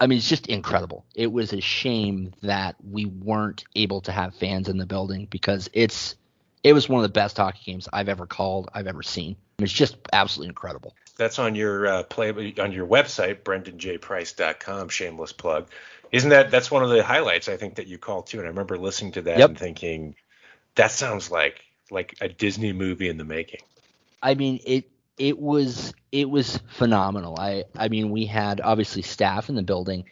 I 0.00 0.06
mean 0.06 0.18
it's 0.18 0.28
just 0.28 0.46
incredible. 0.46 1.04
It 1.16 1.32
was 1.32 1.52
a 1.52 1.60
shame 1.60 2.32
that 2.42 2.76
we 2.88 3.04
weren't 3.04 3.64
able 3.74 4.00
to 4.02 4.12
have 4.12 4.36
fans 4.36 4.68
in 4.68 4.78
the 4.78 4.86
building 4.86 5.26
because 5.28 5.68
it's 5.72 6.14
it 6.64 6.72
was 6.72 6.88
one 6.88 6.98
of 6.98 7.02
the 7.02 7.12
best 7.12 7.36
hockey 7.36 7.60
games 7.64 7.88
I've 7.92 8.08
ever 8.08 8.26
called, 8.26 8.70
I've 8.74 8.86
ever 8.86 9.02
seen. 9.02 9.36
It's 9.58 9.72
just 9.72 9.96
absolutely 10.12 10.48
incredible. 10.48 10.94
That's 11.16 11.38
on 11.38 11.54
your 11.54 11.86
uh, 11.86 12.02
play 12.04 12.30
on 12.58 12.72
your 12.72 12.86
website, 12.86 13.42
brendanjprice.com. 13.42 14.88
Shameless 14.88 15.32
plug. 15.32 15.68
Isn't 16.10 16.30
that 16.30 16.50
that's 16.50 16.70
one 16.70 16.82
of 16.82 16.90
the 16.90 17.04
highlights 17.04 17.48
I 17.48 17.56
think 17.56 17.76
that 17.76 17.86
you 17.86 17.98
call 17.98 18.22
too? 18.22 18.38
And 18.38 18.46
I 18.46 18.50
remember 18.50 18.76
listening 18.78 19.12
to 19.12 19.22
that 19.22 19.38
Yep. 19.38 19.48
and 19.50 19.58
thinking, 19.58 20.14
that 20.74 20.90
sounds 20.90 21.30
like 21.30 21.60
like 21.90 22.16
a 22.20 22.28
Disney 22.28 22.72
movie 22.72 23.08
in 23.08 23.18
the 23.18 23.24
making. 23.24 23.60
I 24.22 24.34
mean 24.34 24.58
it 24.64 24.90
it 25.18 25.38
was 25.38 25.92
it 26.10 26.28
was 26.28 26.58
phenomenal. 26.70 27.36
I 27.38 27.64
I 27.76 27.88
mean 27.88 28.10
we 28.10 28.26
had 28.26 28.60
obviously 28.60 29.02
staff 29.02 29.48
in 29.48 29.54
the 29.54 29.62
building 29.62 30.06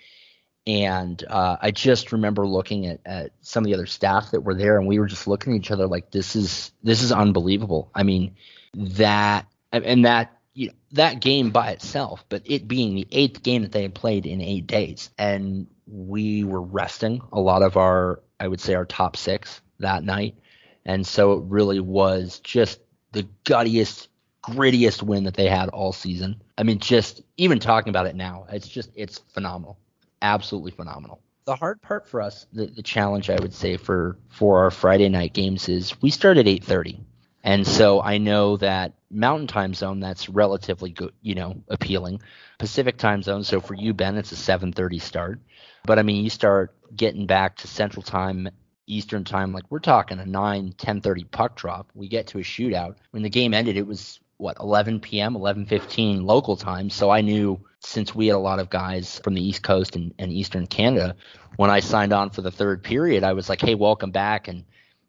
And 0.66 1.22
uh, 1.28 1.56
I 1.60 1.72
just 1.72 2.12
remember 2.12 2.46
looking 2.46 2.86
at, 2.86 3.00
at 3.04 3.32
some 3.40 3.64
of 3.64 3.66
the 3.66 3.74
other 3.74 3.86
staff 3.86 4.30
that 4.30 4.42
were 4.42 4.54
there, 4.54 4.78
and 4.78 4.86
we 4.86 4.98
were 5.00 5.06
just 5.06 5.26
looking 5.26 5.54
at 5.54 5.56
each 5.56 5.70
other 5.72 5.88
like, 5.88 6.12
"This 6.12 6.36
is 6.36 6.70
this 6.82 7.02
is 7.02 7.10
unbelievable." 7.10 7.90
I 7.94 8.04
mean, 8.04 8.36
that 8.74 9.46
and 9.72 10.04
that 10.04 10.38
you 10.54 10.68
know, 10.68 10.74
that 10.92 11.20
game 11.20 11.50
by 11.50 11.70
itself, 11.70 12.24
but 12.28 12.42
it 12.44 12.68
being 12.68 12.94
the 12.94 13.08
eighth 13.10 13.42
game 13.42 13.62
that 13.62 13.72
they 13.72 13.82
had 13.82 13.94
played 13.94 14.26
in 14.26 14.40
eight 14.40 14.66
days, 14.66 15.10
and 15.18 15.66
we 15.86 16.44
were 16.44 16.62
resting 16.62 17.22
a 17.32 17.40
lot 17.40 17.62
of 17.62 17.76
our, 17.76 18.20
I 18.38 18.48
would 18.48 18.60
say, 18.60 18.74
our 18.74 18.84
top 18.84 19.16
six 19.16 19.60
that 19.78 20.04
night, 20.04 20.36
and 20.84 21.06
so 21.06 21.32
it 21.32 21.44
really 21.48 21.80
was 21.80 22.40
just 22.40 22.80
the 23.12 23.26
guttiest, 23.44 24.08
grittiest 24.44 25.02
win 25.02 25.24
that 25.24 25.34
they 25.34 25.48
had 25.48 25.70
all 25.70 25.92
season. 25.92 26.42
I 26.56 26.62
mean, 26.62 26.78
just 26.78 27.22
even 27.36 27.58
talking 27.58 27.90
about 27.90 28.06
it 28.06 28.14
now, 28.14 28.46
it's 28.50 28.68
just 28.68 28.90
it's 28.94 29.18
phenomenal, 29.32 29.78
absolutely 30.22 30.70
phenomenal. 30.70 31.20
The 31.44 31.56
hard 31.56 31.82
part 31.82 32.08
for 32.08 32.22
us, 32.22 32.46
the, 32.52 32.66
the 32.66 32.82
challenge 32.82 33.28
I 33.28 33.40
would 33.40 33.52
say 33.52 33.76
for 33.76 34.16
for 34.28 34.62
our 34.64 34.70
Friday 34.70 35.08
night 35.08 35.34
games 35.34 35.68
is 35.68 36.00
we 36.00 36.10
start 36.10 36.38
at 36.38 36.46
8:30 36.46 37.00
and 37.44 37.66
so 37.66 38.00
I 38.00 38.18
know 38.18 38.56
that 38.58 38.94
Mountain 39.10 39.48
Time 39.48 39.74
Zone 39.74 40.00
that's 40.00 40.28
relatively 40.28 40.90
good, 40.90 41.12
you 41.20 41.34
know, 41.34 41.62
appealing. 41.68 42.22
Pacific 42.58 42.96
Time 42.96 43.22
Zone, 43.22 43.42
so 43.42 43.60
for 43.60 43.74
you 43.74 43.92
Ben, 43.92 44.16
it's 44.16 44.32
a 44.32 44.36
7:30 44.36 45.00
start. 45.00 45.40
But 45.84 45.98
I 45.98 46.02
mean, 46.02 46.22
you 46.22 46.30
start 46.30 46.74
getting 46.94 47.26
back 47.26 47.56
to 47.58 47.66
Central 47.66 48.02
Time, 48.02 48.48
Eastern 48.86 49.24
Time, 49.24 49.52
like 49.52 49.64
we're 49.70 49.80
talking 49.80 50.20
a 50.20 50.26
9, 50.26 50.74
10:30 50.78 51.30
puck 51.30 51.56
drop. 51.56 51.90
We 51.94 52.08
get 52.08 52.28
to 52.28 52.38
a 52.38 52.42
shootout. 52.42 52.96
When 53.10 53.22
the 53.24 53.30
game 53.30 53.54
ended, 53.54 53.76
it 53.76 53.86
was 53.86 54.20
what 54.36 54.58
11 54.60 55.00
p.m., 55.00 55.34
11:15 55.34 56.22
local 56.22 56.56
time. 56.56 56.90
So 56.90 57.10
I 57.10 57.22
knew 57.22 57.60
since 57.84 58.14
we 58.14 58.28
had 58.28 58.36
a 58.36 58.38
lot 58.38 58.58
of 58.58 58.70
guys 58.70 59.20
from 59.24 59.34
the 59.34 59.42
East 59.42 59.62
Coast 59.62 59.96
and, 59.96 60.14
and 60.18 60.32
Eastern 60.32 60.66
Canada, 60.66 61.16
when 61.56 61.70
I 61.70 61.80
signed 61.80 62.12
on 62.12 62.30
for 62.30 62.40
the 62.40 62.50
third 62.50 62.82
period, 62.82 63.24
I 63.24 63.32
was 63.32 63.48
like, 63.48 63.60
"Hey, 63.60 63.74
welcome 63.74 64.10
back," 64.10 64.48
and 64.48 64.64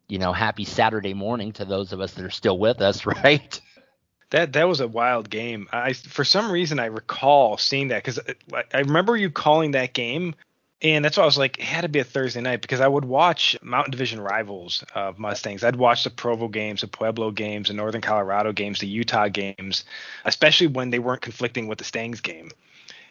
you 0.08 0.18
know, 0.18 0.32
happy 0.32 0.64
Saturday 0.64 1.14
morning 1.14 1.52
to 1.52 1.64
those 1.64 1.92
of 1.92 2.00
us 2.00 2.12
that 2.14 2.24
are 2.24 2.30
still 2.30 2.58
with 2.58 2.80
us, 2.80 3.06
right? 3.24 3.60
That 4.30 4.52
that 4.54 4.68
was 4.68 4.80
a 4.80 4.88
wild 4.88 5.30
game. 5.30 5.68
I 5.72 5.92
for 5.92 6.24
some 6.24 6.50
reason 6.50 6.78
I 6.78 6.86
recall 6.86 7.56
seeing 7.56 7.88
that 7.88 8.02
because 8.02 8.18
uh, 8.18 8.62
I 8.72 8.80
remember 8.80 9.16
you 9.16 9.30
calling 9.30 9.72
that 9.72 9.92
game, 9.92 10.34
and 10.82 11.04
that's 11.04 11.16
why 11.16 11.22
I 11.22 11.26
was 11.26 11.38
like, 11.38 11.58
it 11.58 11.64
had 11.64 11.82
to 11.82 11.88
be 11.88 11.98
a 11.98 12.04
Thursday 12.04 12.40
night 12.40 12.60
because 12.60 12.80
I 12.80 12.88
would 12.88 13.04
watch 13.04 13.56
Mountain 13.62 13.92
Division 13.92 14.20
rivals 14.20 14.84
of 14.94 15.18
Mustangs. 15.18 15.64
I'd 15.64 15.76
watch 15.76 16.04
the 16.04 16.10
Provo 16.10 16.48
games, 16.48 16.82
the 16.82 16.88
Pueblo 16.88 17.30
games, 17.30 17.68
the 17.68 17.74
Northern 17.74 18.00
Colorado 18.00 18.52
games, 18.52 18.80
the 18.80 18.86
Utah 18.86 19.28
games, 19.28 19.84
especially 20.24 20.66
when 20.66 20.90
they 20.90 20.98
weren't 20.98 21.22
conflicting 21.22 21.68
with 21.68 21.78
the 21.78 21.84
Stangs 21.84 22.20
game. 22.20 22.50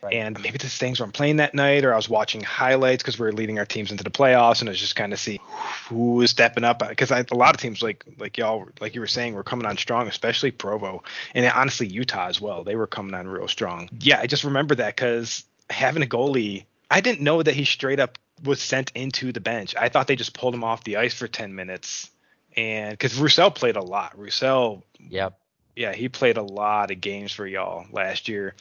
Right. 0.03 0.15
And 0.15 0.41
maybe 0.43 0.57
the 0.57 0.67
Stangs 0.67 0.99
weren't 0.99 1.13
playing 1.13 1.37
that 1.37 1.53
night, 1.53 1.85
or 1.85 1.93
I 1.93 1.95
was 1.95 2.09
watching 2.09 2.41
highlights 2.41 3.01
because 3.01 3.17
we 3.17 3.25
were 3.25 3.31
leading 3.31 3.57
our 3.57 3.65
teams 3.65 3.89
into 3.89 4.03
the 4.03 4.09
playoffs, 4.09 4.59
and 4.59 4.67
it 4.67 4.71
was 4.71 4.79
just 4.79 4.97
kind 4.97 5.13
of 5.13 5.19
see 5.19 5.39
who 5.87 6.15
was 6.15 6.29
stepping 6.29 6.65
up. 6.65 6.85
Because 6.85 7.09
a 7.09 7.25
lot 7.31 7.55
of 7.55 7.61
teams, 7.61 7.81
like 7.81 8.03
like 8.19 8.37
y'all, 8.37 8.67
like 8.81 8.95
you 8.95 8.99
were 8.99 9.07
saying, 9.07 9.33
were 9.33 9.43
coming 9.43 9.65
on 9.65 9.77
strong, 9.77 10.09
especially 10.09 10.51
Provo, 10.51 11.03
and 11.33 11.49
honestly 11.55 11.87
Utah 11.87 12.27
as 12.27 12.41
well. 12.41 12.65
They 12.65 12.75
were 12.75 12.85
coming 12.85 13.13
on 13.13 13.29
real 13.29 13.47
strong. 13.47 13.89
Yeah, 14.01 14.19
I 14.19 14.27
just 14.27 14.43
remember 14.43 14.75
that 14.75 14.93
because 14.93 15.45
having 15.69 16.03
a 16.03 16.05
goalie, 16.05 16.65
I 16.93 17.01
didn't 17.01 17.21
know 17.21 17.41
that 17.41 17.55
he 17.55 17.65
straight 17.65 17.99
up 17.99 18.19
was 18.43 18.61
sent 18.61 18.91
into 18.93 19.31
the 19.31 19.39
bench. 19.39 19.75
I 19.75 19.89
thought 19.89 20.05
they 20.05 20.15
just 20.15 20.37
pulled 20.37 20.53
him 20.53 20.63
off 20.63 20.83
the 20.83 20.97
ice 20.97 21.13
for 21.15 21.27
ten 21.27 21.55
minutes, 21.55 22.11
and 22.55 22.91
because 22.91 23.17
Roussel 23.17 23.49
played 23.49 23.77
a 23.77 23.81
lot. 23.81 24.15
Roussel, 24.15 24.83
yep, 24.99 25.39
yeah, 25.75 25.93
he 25.93 26.07
played 26.07 26.37
a 26.37 26.43
lot 26.43 26.91
of 26.91 27.01
games 27.01 27.31
for 27.31 27.47
y'all 27.47 27.87
last 27.91 28.27
year. 28.27 28.53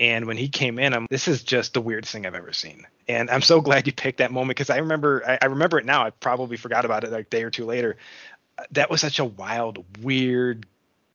And 0.00 0.26
when 0.26 0.38
he 0.38 0.48
came 0.48 0.78
in, 0.78 0.94
I'm 0.94 1.06
this 1.10 1.28
is 1.28 1.42
just 1.42 1.74
the 1.74 1.82
weirdest 1.82 2.10
thing 2.10 2.24
I've 2.24 2.34
ever 2.34 2.54
seen. 2.54 2.86
And 3.06 3.28
I'm 3.30 3.42
so 3.42 3.60
glad 3.60 3.86
you 3.86 3.92
picked 3.92 4.18
that 4.18 4.32
moment 4.32 4.56
because 4.56 4.70
I 4.70 4.78
remember 4.78 5.22
I, 5.26 5.38
I, 5.42 5.46
remember 5.46 5.78
it 5.78 5.84
now. 5.84 6.04
I 6.04 6.10
probably 6.10 6.56
forgot 6.56 6.86
about 6.86 7.04
it 7.04 7.10
like 7.10 7.26
a 7.26 7.28
day 7.28 7.42
or 7.42 7.50
two 7.50 7.66
later. 7.66 7.98
Uh, 8.56 8.62
that 8.70 8.90
was 8.90 9.02
such 9.02 9.18
a 9.18 9.26
wild, 9.26 9.84
weird 10.02 10.66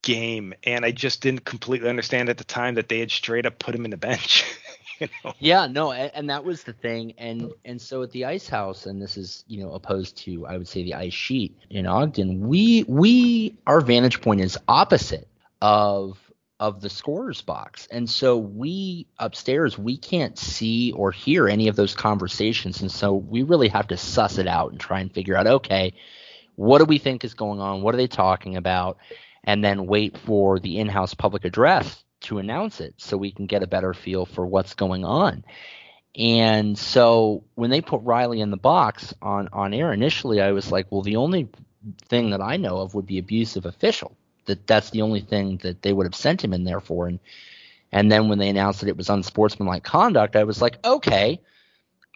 game, 0.04 0.54
and 0.64 0.86
I 0.86 0.92
just 0.92 1.22
didn't 1.22 1.46
completely 1.46 1.90
understand 1.90 2.30
at 2.30 2.38
the 2.38 2.44
time 2.44 2.76
that 2.76 2.90
they 2.90 3.00
had 3.00 3.10
straight 3.10 3.48
up 3.48 3.58
put 3.58 3.74
him 3.74 3.86
in 3.86 3.92
the 3.92 3.98
bench. 3.98 4.46
know? 5.24 5.34
Yeah, 5.40 5.68
no, 5.68 5.92
and, 5.92 6.12
and 6.14 6.30
that 6.30 6.44
was 6.44 6.64
the 6.64 6.74
thing. 6.74 7.14
And 7.18 7.52
and 7.66 7.82
so 7.82 8.04
at 8.04 8.12
the 8.12 8.26
ice 8.26 8.48
house, 8.48 8.86
and 8.86 9.02
this 9.02 9.18
is 9.18 9.44
you 9.48 9.64
know 9.64 9.74
opposed 9.74 10.18
to 10.20 10.46
I 10.46 10.58
would 10.58 10.68
say 10.68 10.84
the 10.84 10.96
ice 10.96 11.14
sheet 11.14 11.58
in 11.70 11.86
Ogden, 11.86 12.48
we 12.48 12.84
we 12.88 13.58
our 13.68 13.82
vantage 13.82 14.22
point 14.22 14.42
is 14.42 14.58
opposite 14.68 15.28
of 15.62 16.20
of 16.60 16.80
the 16.80 16.90
scorer's 16.90 17.42
box. 17.42 17.88
And 17.92 18.10
so 18.10 18.38
we 18.38 19.08
upstairs, 19.20 19.78
we 19.78 19.98
can't 19.98 20.38
see 20.38 20.94
or 20.94 21.12
hear 21.12 21.50
any 21.50 21.68
of 21.68 21.76
those 21.76 21.94
conversations. 21.94 22.82
And 22.82 22.90
so 22.90 23.14
we 23.14 23.44
really 23.44 23.68
have 23.68 23.88
to 23.88 23.98
suss 23.98 24.38
it 24.38 24.48
out 24.48 24.72
and 24.72 24.80
try 24.80 25.02
and 25.02 25.12
figure 25.12 25.36
out, 25.36 25.46
okay, 25.46 25.94
what 26.56 26.78
do 26.80 26.86
we 26.86 27.00
think 27.00 27.26
is 27.26 27.34
going 27.34 27.60
on? 27.60 27.82
What 27.82 27.94
are 27.94 27.98
they 27.98 28.08
talking 28.08 28.56
about? 28.56 28.98
And 29.44 29.62
then 29.62 29.88
wait 29.88 30.18
for 30.18 30.58
the 30.60 30.80
in 30.80 30.88
house 30.88 31.14
public 31.14 31.44
address 31.44 32.04
to 32.24 32.40
announce 32.40 32.82
it 32.82 32.96
so 32.98 33.18
we 33.18 33.32
can 33.32 33.46
get 33.46 33.64
a 33.64 33.68
better 33.68 33.94
feel 33.94 34.26
for 34.26 34.46
what's 34.46 34.74
going 34.74 35.06
on. 35.06 35.44
And 36.16 36.78
so 36.78 37.44
when 37.56 37.70
they 37.70 37.82
put 37.82 38.02
Riley 38.04 38.42
in 38.42 38.52
the 38.52 38.58
box 38.58 39.14
on, 39.22 39.50
on 39.52 39.74
air 39.74 39.92
initially, 39.92 40.42
I 40.42 40.52
was 40.52 40.72
like, 40.72 40.92
well, 40.92 41.02
the 41.02 41.16
only 41.16 41.50
thing 42.08 42.30
that 42.32 42.42
I 42.42 42.58
know 42.58 42.78
of 42.78 42.94
would 42.94 43.08
be 43.08 43.18
abusive 43.18 43.66
official 43.66 44.16
that 44.46 44.68
that's 44.68 44.90
the 44.90 45.02
only 45.02 45.22
thing 45.22 45.58
that 45.64 45.82
they 45.82 45.94
would 45.94 46.06
have 46.06 46.16
sent 46.16 46.44
him 46.44 46.54
in 46.54 46.64
there 46.64 46.80
for. 46.80 47.08
And 47.08 47.20
and 47.92 48.12
then 48.12 48.28
when 48.28 48.40
they 48.40 48.50
announced 48.50 48.82
that 48.82 48.90
it 48.90 48.98
was 48.98 49.10
unsportsmanlike 49.10 49.84
conduct, 49.84 50.36
I 50.36 50.46
was 50.46 50.62
like, 50.62 50.84
okay, 50.84 51.40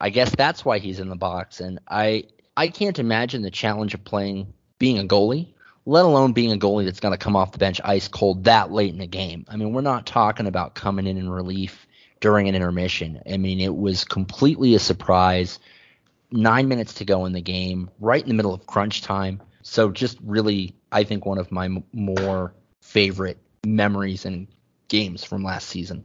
I 0.01 0.09
guess 0.09 0.33
that's 0.35 0.65
why 0.65 0.79
he's 0.79 0.99
in 0.99 1.09
the 1.09 1.15
box. 1.15 1.59
And 1.59 1.79
I 1.87 2.25
I 2.55 2.67
can't 2.67 2.99
imagine 2.99 3.41
the 3.41 3.51
challenge 3.51 3.93
of 3.93 4.03
playing 4.03 4.53
being 4.79 4.99
a 4.99 5.03
goalie, 5.03 5.53
let 5.87 6.03
alone 6.03 6.33
being 6.33 6.51
a 6.51 6.57
goalie 6.57 6.83
that's 6.83 6.99
going 6.99 7.13
to 7.13 7.17
come 7.17 7.37
off 7.37 7.53
the 7.53 7.57
bench 7.57 7.79
ice 7.81 8.09
cold 8.09 8.43
that 8.43 8.73
late 8.73 8.91
in 8.91 8.99
the 8.99 9.07
game. 9.07 9.45
I 9.47 9.55
mean, 9.55 9.71
we're 9.71 9.79
not 9.79 10.05
talking 10.05 10.45
about 10.45 10.75
coming 10.75 11.07
in 11.07 11.17
in 11.17 11.29
relief 11.29 11.87
during 12.19 12.49
an 12.49 12.55
intermission. 12.55 13.21
I 13.25 13.37
mean, 13.37 13.61
it 13.61 13.73
was 13.73 14.03
completely 14.03 14.75
a 14.75 14.79
surprise. 14.79 15.59
Nine 16.29 16.67
minutes 16.67 16.95
to 16.95 17.05
go 17.05 17.25
in 17.25 17.31
the 17.31 17.41
game, 17.41 17.89
right 18.01 18.21
in 18.21 18.27
the 18.27 18.33
middle 18.33 18.53
of 18.53 18.67
crunch 18.67 19.01
time. 19.01 19.41
So 19.61 19.89
just 19.89 20.17
really, 20.21 20.75
I 20.91 21.05
think 21.05 21.25
one 21.25 21.37
of 21.37 21.53
my 21.53 21.65
m- 21.65 21.85
more 21.93 22.53
favorite 22.81 23.37
memories 23.65 24.25
and 24.25 24.47
games 24.89 25.23
from 25.23 25.41
last 25.41 25.69
season. 25.69 26.03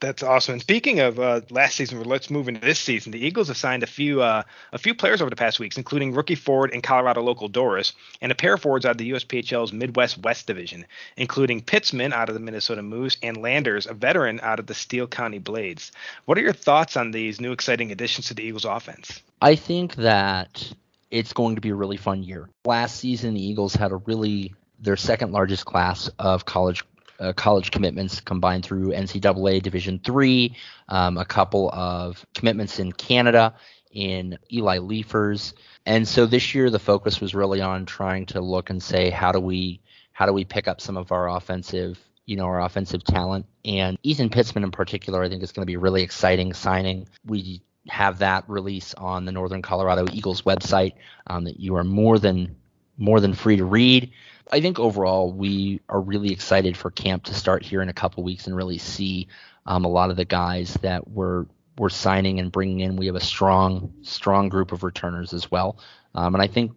That's 0.00 0.22
awesome. 0.22 0.54
And 0.54 0.62
speaking 0.62 1.00
of 1.00 1.20
uh, 1.20 1.42
last 1.50 1.76
season, 1.76 2.02
let's 2.04 2.30
move 2.30 2.48
into 2.48 2.60
this 2.60 2.78
season. 2.78 3.12
The 3.12 3.24
Eagles 3.24 3.48
have 3.48 3.58
signed 3.58 3.82
a 3.82 3.86
few 3.86 4.22
uh, 4.22 4.44
a 4.72 4.78
few 4.78 4.94
players 4.94 5.20
over 5.20 5.28
the 5.28 5.36
past 5.36 5.60
weeks, 5.60 5.76
including 5.76 6.14
rookie 6.14 6.36
forward 6.36 6.70
and 6.72 6.82
Colorado 6.82 7.20
local 7.20 7.48
Doris, 7.48 7.92
and 8.22 8.32
a 8.32 8.34
pair 8.34 8.54
of 8.54 8.62
forwards 8.62 8.86
out 8.86 8.92
of 8.92 8.98
the 8.98 9.10
USPHL's 9.10 9.74
Midwest 9.74 10.16
West 10.18 10.46
Division, 10.46 10.86
including 11.18 11.60
Pitzman 11.60 12.12
out 12.12 12.30
of 12.30 12.34
the 12.34 12.40
Minnesota 12.40 12.82
Moose 12.82 13.18
and 13.22 13.36
Landers, 13.36 13.86
a 13.86 13.92
veteran 13.92 14.40
out 14.42 14.58
of 14.58 14.66
the 14.66 14.74
Steele 14.74 15.06
County 15.06 15.38
Blades. 15.38 15.92
What 16.24 16.38
are 16.38 16.42
your 16.42 16.54
thoughts 16.54 16.96
on 16.96 17.10
these 17.10 17.38
new 17.38 17.52
exciting 17.52 17.92
additions 17.92 18.28
to 18.28 18.34
the 18.34 18.42
Eagles 18.42 18.64
offense? 18.64 19.20
I 19.42 19.54
think 19.54 19.96
that 19.96 20.72
it's 21.10 21.34
going 21.34 21.56
to 21.56 21.60
be 21.60 21.70
a 21.70 21.74
really 21.74 21.98
fun 21.98 22.22
year. 22.22 22.48
Last 22.64 22.96
season, 22.96 23.34
the 23.34 23.44
Eagles 23.44 23.74
had 23.74 23.92
a 23.92 23.96
really 23.96 24.54
their 24.82 24.96
second 24.96 25.32
largest 25.32 25.66
class 25.66 26.10
of 26.18 26.46
college 26.46 26.84
uh, 27.20 27.32
college 27.34 27.70
commitments 27.70 28.20
combined 28.20 28.64
through 28.64 28.88
NCAA 28.90 29.62
Division 29.62 30.00
three, 30.02 30.56
um, 30.88 31.18
a 31.18 31.24
couple 31.24 31.70
of 31.72 32.24
commitments 32.34 32.78
in 32.78 32.92
Canada 32.92 33.54
in 33.92 34.38
Eli 34.52 34.78
Liefers, 34.78 35.52
and 35.86 36.06
so 36.06 36.26
this 36.26 36.54
year 36.54 36.70
the 36.70 36.78
focus 36.78 37.20
was 37.20 37.34
really 37.34 37.60
on 37.60 37.86
trying 37.86 38.26
to 38.26 38.40
look 38.40 38.70
and 38.70 38.82
say 38.82 39.10
how 39.10 39.32
do 39.32 39.40
we 39.40 39.80
how 40.12 40.26
do 40.26 40.32
we 40.32 40.44
pick 40.44 40.68
up 40.68 40.80
some 40.80 40.96
of 40.96 41.12
our 41.12 41.28
offensive 41.28 41.98
you 42.26 42.36
know 42.36 42.44
our 42.44 42.62
offensive 42.62 43.02
talent 43.04 43.46
and 43.64 43.98
Ethan 44.02 44.30
Pittsman 44.30 44.64
in 44.64 44.70
particular 44.70 45.22
I 45.22 45.28
think 45.28 45.42
is 45.42 45.52
going 45.52 45.62
to 45.62 45.70
be 45.70 45.76
really 45.76 46.02
exciting 46.02 46.52
signing. 46.52 47.08
We 47.26 47.62
have 47.88 48.18
that 48.18 48.48
release 48.48 48.94
on 48.94 49.24
the 49.24 49.32
Northern 49.32 49.62
Colorado 49.62 50.06
Eagles 50.12 50.42
website 50.42 50.94
um, 51.26 51.44
that 51.44 51.58
you 51.58 51.76
are 51.76 51.84
more 51.84 52.18
than 52.18 52.56
more 52.98 53.20
than 53.20 53.34
free 53.34 53.56
to 53.56 53.64
read. 53.64 54.12
I 54.50 54.60
think 54.60 54.78
overall 54.78 55.32
we 55.32 55.80
are 55.88 56.00
really 56.00 56.32
excited 56.32 56.76
for 56.76 56.90
camp 56.90 57.24
to 57.24 57.34
start 57.34 57.62
here 57.62 57.82
in 57.82 57.88
a 57.88 57.92
couple 57.92 58.22
weeks 58.24 58.46
and 58.46 58.56
really 58.56 58.78
see 58.78 59.28
um, 59.66 59.84
a 59.84 59.88
lot 59.88 60.10
of 60.10 60.16
the 60.16 60.24
guys 60.24 60.74
that 60.82 61.08
we're 61.08 61.46
we're 61.78 61.88
signing 61.88 62.40
and 62.40 62.52
bringing 62.52 62.80
in. 62.80 62.96
We 62.96 63.06
have 63.06 63.14
a 63.14 63.20
strong 63.20 63.92
strong 64.02 64.48
group 64.48 64.72
of 64.72 64.82
returners 64.82 65.32
as 65.32 65.50
well, 65.50 65.78
um, 66.14 66.34
and 66.34 66.42
I 66.42 66.46
think 66.46 66.72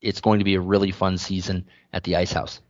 it's 0.00 0.20
going 0.20 0.38
to 0.38 0.44
be 0.44 0.54
a 0.54 0.60
really 0.60 0.92
fun 0.92 1.18
season 1.18 1.66
at 1.92 2.04
the 2.04 2.16
Ice 2.16 2.32
House. 2.32 2.60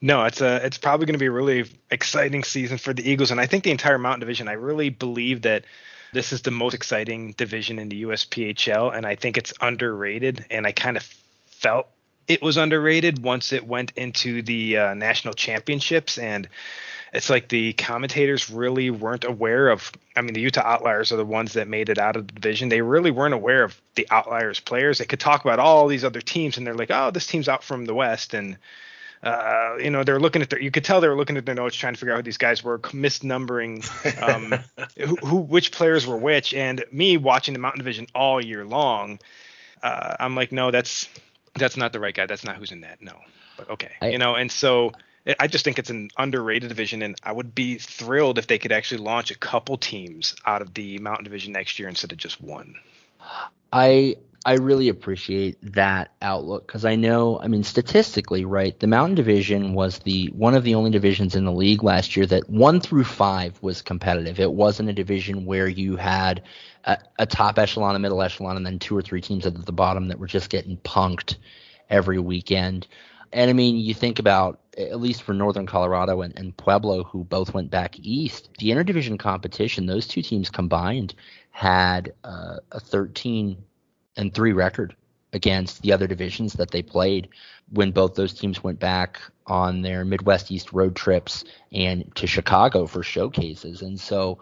No, 0.00 0.24
it's 0.24 0.40
a 0.40 0.64
it's 0.64 0.78
probably 0.78 1.06
going 1.06 1.14
to 1.14 1.18
be 1.18 1.26
a 1.26 1.30
really 1.30 1.70
exciting 1.90 2.42
season 2.44 2.78
for 2.78 2.92
the 2.92 3.08
Eagles, 3.08 3.30
and 3.30 3.40
I 3.40 3.46
think 3.46 3.64
the 3.64 3.70
entire 3.70 3.98
Mountain 3.98 4.20
Division. 4.20 4.48
I 4.48 4.52
really 4.52 4.88
believe 4.88 5.42
that 5.42 5.64
this 6.12 6.32
is 6.32 6.42
the 6.42 6.50
most 6.50 6.74
exciting 6.74 7.32
division 7.32 7.78
in 7.78 7.88
the 7.88 8.04
USPHL, 8.04 8.96
and 8.96 9.04
I 9.04 9.16
think 9.16 9.36
it's 9.36 9.52
underrated. 9.60 10.46
And 10.50 10.66
I 10.66 10.72
kind 10.72 10.96
of 10.96 11.02
felt 11.46 11.88
it 12.28 12.42
was 12.42 12.56
underrated 12.56 13.22
once 13.22 13.52
it 13.52 13.66
went 13.66 13.92
into 13.96 14.42
the 14.42 14.78
uh, 14.78 14.94
national 14.94 15.34
championships. 15.34 16.18
And 16.18 16.48
it's 17.12 17.30
like 17.30 17.48
the 17.48 17.72
commentators 17.74 18.50
really 18.50 18.90
weren't 18.90 19.24
aware 19.24 19.68
of. 19.68 19.92
I 20.16 20.22
mean, 20.22 20.34
the 20.34 20.40
Utah 20.40 20.62
Outliers 20.64 21.12
are 21.12 21.16
the 21.16 21.24
ones 21.24 21.54
that 21.54 21.68
made 21.68 21.88
it 21.88 21.98
out 21.98 22.16
of 22.16 22.26
the 22.26 22.34
division. 22.34 22.68
They 22.68 22.82
really 22.82 23.10
weren't 23.10 23.34
aware 23.34 23.62
of 23.62 23.80
the 23.94 24.06
Outliers 24.10 24.60
players. 24.60 24.98
They 24.98 25.04
could 25.04 25.20
talk 25.20 25.44
about 25.44 25.58
all 25.58 25.86
these 25.86 26.04
other 26.04 26.20
teams, 26.20 26.58
and 26.58 26.66
they're 26.66 26.74
like, 26.74 26.90
"Oh, 26.90 27.10
this 27.10 27.26
team's 27.26 27.48
out 27.48 27.62
from 27.62 27.84
the 27.84 27.94
West," 27.94 28.34
and 28.34 28.58
uh, 29.22 29.76
you 29.80 29.90
know, 29.90 30.04
they're 30.04 30.20
looking 30.20 30.42
at 30.42 30.50
their. 30.50 30.60
You 30.60 30.70
could 30.70 30.84
tell 30.84 31.00
they 31.00 31.08
were 31.08 31.16
looking 31.16 31.36
at 31.36 31.46
their 31.46 31.54
notes, 31.54 31.76
trying 31.76 31.94
to 31.94 31.98
figure 31.98 32.12
out 32.12 32.18
who 32.18 32.22
these 32.22 32.38
guys 32.38 32.62
were, 32.62 32.78
misnumbering 32.78 33.82
um, 34.22 34.58
who, 34.98 35.16
who, 35.16 35.36
which 35.36 35.72
players 35.72 36.06
were 36.06 36.16
which. 36.16 36.54
And 36.54 36.84
me 36.92 37.16
watching 37.16 37.54
the 37.54 37.60
Mountain 37.60 37.78
Division 37.78 38.06
all 38.14 38.44
year 38.44 38.64
long, 38.64 39.18
uh, 39.82 40.16
I'm 40.20 40.34
like, 40.34 40.52
no, 40.52 40.70
that's 40.70 41.08
that's 41.56 41.76
not 41.76 41.92
the 41.92 42.00
right 42.00 42.14
guy. 42.14 42.26
That's 42.26 42.44
not 42.44 42.56
who's 42.56 42.72
in 42.72 42.82
that. 42.82 43.00
No, 43.00 43.18
but 43.56 43.70
okay, 43.70 43.92
I, 44.00 44.08
you 44.08 44.18
know. 44.18 44.34
And 44.34 44.50
so 44.50 44.92
I 45.40 45.48
just 45.48 45.64
think 45.64 45.78
it's 45.78 45.90
an 45.90 46.10
underrated 46.16 46.68
division, 46.68 47.02
and 47.02 47.16
I 47.22 47.32
would 47.32 47.54
be 47.54 47.78
thrilled 47.78 48.38
if 48.38 48.46
they 48.46 48.58
could 48.58 48.72
actually 48.72 48.98
launch 48.98 49.30
a 49.30 49.38
couple 49.38 49.76
teams 49.76 50.36
out 50.46 50.62
of 50.62 50.74
the 50.74 50.98
Mountain 50.98 51.24
Division 51.24 51.52
next 51.52 51.78
year 51.78 51.88
instead 51.88 52.12
of 52.12 52.18
just 52.18 52.40
one. 52.40 52.76
I 53.72 54.16
I 54.46 54.54
really 54.54 54.88
appreciate 54.88 55.58
that 55.74 56.12
outlook 56.22 56.68
because 56.68 56.84
I 56.84 56.94
know, 56.94 57.40
I 57.40 57.48
mean, 57.48 57.64
statistically, 57.64 58.44
right, 58.44 58.78
the 58.78 58.86
Mountain 58.86 59.16
Division 59.16 59.74
was 59.74 59.98
the 59.98 60.28
one 60.28 60.54
of 60.54 60.62
the 60.62 60.76
only 60.76 60.92
divisions 60.92 61.34
in 61.34 61.44
the 61.44 61.50
league 61.50 61.82
last 61.82 62.16
year 62.16 62.26
that 62.26 62.48
one 62.48 62.80
through 62.80 63.02
five 63.02 63.60
was 63.60 63.82
competitive. 63.82 64.38
It 64.38 64.52
wasn't 64.52 64.88
a 64.88 64.92
division 64.92 65.46
where 65.46 65.66
you 65.66 65.96
had 65.96 66.44
a, 66.84 66.96
a 67.18 67.26
top 67.26 67.58
echelon, 67.58 67.96
a 67.96 67.98
middle 67.98 68.22
echelon, 68.22 68.56
and 68.56 68.64
then 68.64 68.78
two 68.78 68.96
or 68.96 69.02
three 69.02 69.20
teams 69.20 69.46
at 69.46 69.66
the 69.66 69.72
bottom 69.72 70.06
that 70.06 70.20
were 70.20 70.28
just 70.28 70.48
getting 70.48 70.76
punked 70.76 71.38
every 71.90 72.20
weekend. 72.20 72.86
And 73.32 73.50
I 73.50 73.52
mean, 73.52 73.74
you 73.74 73.94
think 73.94 74.20
about 74.20 74.60
at 74.78 75.00
least 75.00 75.24
for 75.24 75.34
Northern 75.34 75.66
Colorado 75.66 76.20
and, 76.20 76.38
and 76.38 76.56
Pueblo, 76.56 77.02
who 77.02 77.24
both 77.24 77.52
went 77.52 77.72
back 77.72 77.98
east, 77.98 78.50
the 78.60 78.70
interdivision 78.70 79.18
competition, 79.18 79.86
those 79.86 80.06
two 80.06 80.22
teams 80.22 80.50
combined 80.50 81.14
had 81.50 82.12
uh, 82.22 82.58
a 82.70 82.78
13 82.78 83.56
and 84.16 84.32
three 84.32 84.52
record 84.52 84.96
against 85.32 85.82
the 85.82 85.92
other 85.92 86.06
divisions 86.06 86.54
that 86.54 86.70
they 86.70 86.82
played 86.82 87.28
when 87.70 87.90
both 87.90 88.14
those 88.14 88.32
teams 88.32 88.62
went 88.62 88.78
back 88.78 89.20
on 89.46 89.82
their 89.82 90.04
Midwest 90.04 90.50
East 90.50 90.72
road 90.72 90.96
trips 90.96 91.44
and 91.72 92.14
to 92.16 92.26
Chicago 92.26 92.86
for 92.86 93.02
showcases. 93.02 93.82
And 93.82 93.98
so 94.00 94.38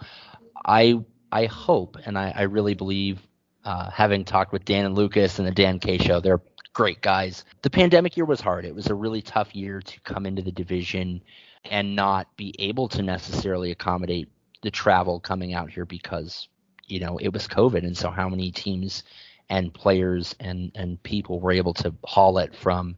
I 0.65 1.01
I 1.33 1.47
hope 1.47 1.97
and 2.07 2.17
I, 2.19 2.33
I 2.37 2.43
really 2.43 2.75
believe 2.75 3.21
uh, 3.65 3.91
having 3.91 4.25
talked 4.25 4.53
with 4.53 4.65
Dan 4.65 4.85
and 4.85 4.95
Lucas 4.95 5.39
and 5.39 5.49
the 5.49 5.53
Dan 5.53 5.79
K 5.79 5.99
show, 5.99 6.21
they're 6.21 6.43
great 6.75 7.01
guys. 7.01 7.45
The 7.63 7.71
pandemic 7.71 8.17
year 8.17 8.27
was 8.27 8.41
hard. 8.41 8.65
It 8.65 8.75
was 8.75 8.89
a 8.89 8.95
really 8.95 9.23
tough 9.23 9.55
year 9.55 9.81
to 9.81 10.01
come 10.01 10.27
into 10.27 10.43
the 10.43 10.53
division 10.53 11.23
and 11.65 11.97
not 11.97 12.37
be 12.37 12.55
able 12.59 12.89
to 12.89 13.03
necessarily 13.03 13.71
accommodate 13.71 14.29
the 14.63 14.71
travel 14.71 15.19
coming 15.21 15.55
out 15.55 15.71
here 15.71 15.87
because 15.87 16.49
you 16.87 17.01
know 17.01 17.17
it 17.19 17.33
was 17.33 17.49
COVID, 17.49 17.85
and 17.85 17.97
so 17.97 18.11
how 18.11 18.29
many 18.29 18.51
teams 18.51 19.03
and 19.49 19.73
players 19.73 20.35
and 20.41 20.73
and 20.75 21.03
people 21.03 21.41
were 21.41 21.53
able 21.53 21.75
to 21.75 21.95
haul 22.05 22.39
it 22.39 22.55
from 22.55 22.97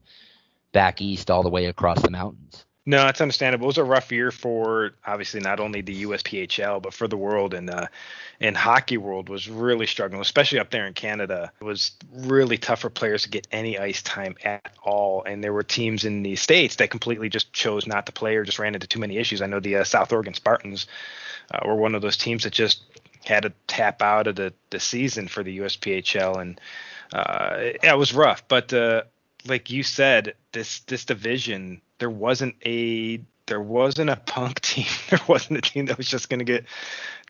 back 0.73 1.00
east 1.00 1.31
all 1.31 1.43
the 1.43 1.49
way 1.49 1.67
across 1.67 2.00
the 2.03 2.11
mountains. 2.11 2.67
No, 2.88 3.09
it's 3.09 3.21
understandable. 3.21 3.65
It 3.65 3.67
was 3.67 3.79
a 3.79 3.85
rough 3.85 4.12
year 4.12 4.31
for 4.31 4.93
obviously 5.05 5.41
not 5.41 5.59
only 5.59 5.81
the 5.81 6.05
USPHL 6.05 6.81
but 6.81 6.95
for 6.95 7.09
the 7.09 7.17
world 7.17 7.53
and 7.53 7.69
uh, 7.69 7.88
and 8.41 8.57
hockey 8.57 8.97
world 8.97 9.29
was 9.29 9.50
really 9.50 9.87
struggling, 9.87 10.21
especially 10.21 10.61
up 10.61 10.71
there 10.71 10.87
in 10.87 10.95
Canada. 10.95 11.50
It 11.61 11.65
was 11.65 11.93
really 12.12 12.59
tough 12.59 12.81
for 12.81 12.91
players 12.91 13.25
to 13.25 13.29
get 13.29 13.49
any 13.50 13.76
ice 13.76 14.03
time 14.03 14.37
at 14.45 14.71
all, 14.85 15.25
and 15.25 15.43
there 15.43 15.53
were 15.53 15.65
teams 15.65 16.05
in 16.05 16.23
the 16.23 16.37
states 16.37 16.76
that 16.76 16.91
completely 16.91 17.29
just 17.29 17.53
chose 17.53 17.88
not 17.88 18.07
to 18.07 18.12
play 18.12 18.37
or 18.37 18.45
just 18.45 18.61
ran 18.61 18.75
into 18.75 18.87
too 18.87 19.00
many 19.00 19.17
issues. 19.17 19.43
I 19.43 19.47
know 19.47 19.59
the 19.59 19.76
uh, 19.76 19.85
South 19.85 20.12
Oregon 20.12 20.35
Spartans 20.35 20.87
uh, 21.50 21.67
were 21.67 21.75
one 21.75 21.97
of 21.97 22.03
those 22.03 22.17
teams 22.17 22.45
that 22.45 22.53
just 22.53 22.83
had 23.26 23.42
to 23.42 23.52
tap 23.66 24.02
out 24.02 24.26
of 24.26 24.37
the, 24.37 24.52
the 24.71 24.80
season 24.80 25.28
for 25.28 25.42
the 25.42 25.59
USPHL, 25.59 26.40
and 26.40 26.61
uh, 27.12 27.56
it 27.59 27.99
was 27.99 28.14
rough. 28.14 28.47
But 28.49 28.73
uh, 28.73 29.02
like 29.47 29.71
you 29.71 29.83
said, 29.83 30.35
this 30.52 30.80
this 30.80 31.04
division 31.04 31.80
there 31.99 32.11
wasn't 32.11 32.56
a 32.65 33.21
there 33.47 33.60
wasn't 33.60 34.10
a 34.10 34.17
punk 34.17 34.60
team. 34.60 34.86
There 35.10 35.21
wasn't 35.26 35.58
a 35.58 35.62
team 35.62 35.86
that 35.86 35.99
was 35.99 36.08
just 36.08 36.28
going 36.28 36.41
to 36.41 36.45
get 36.45 36.67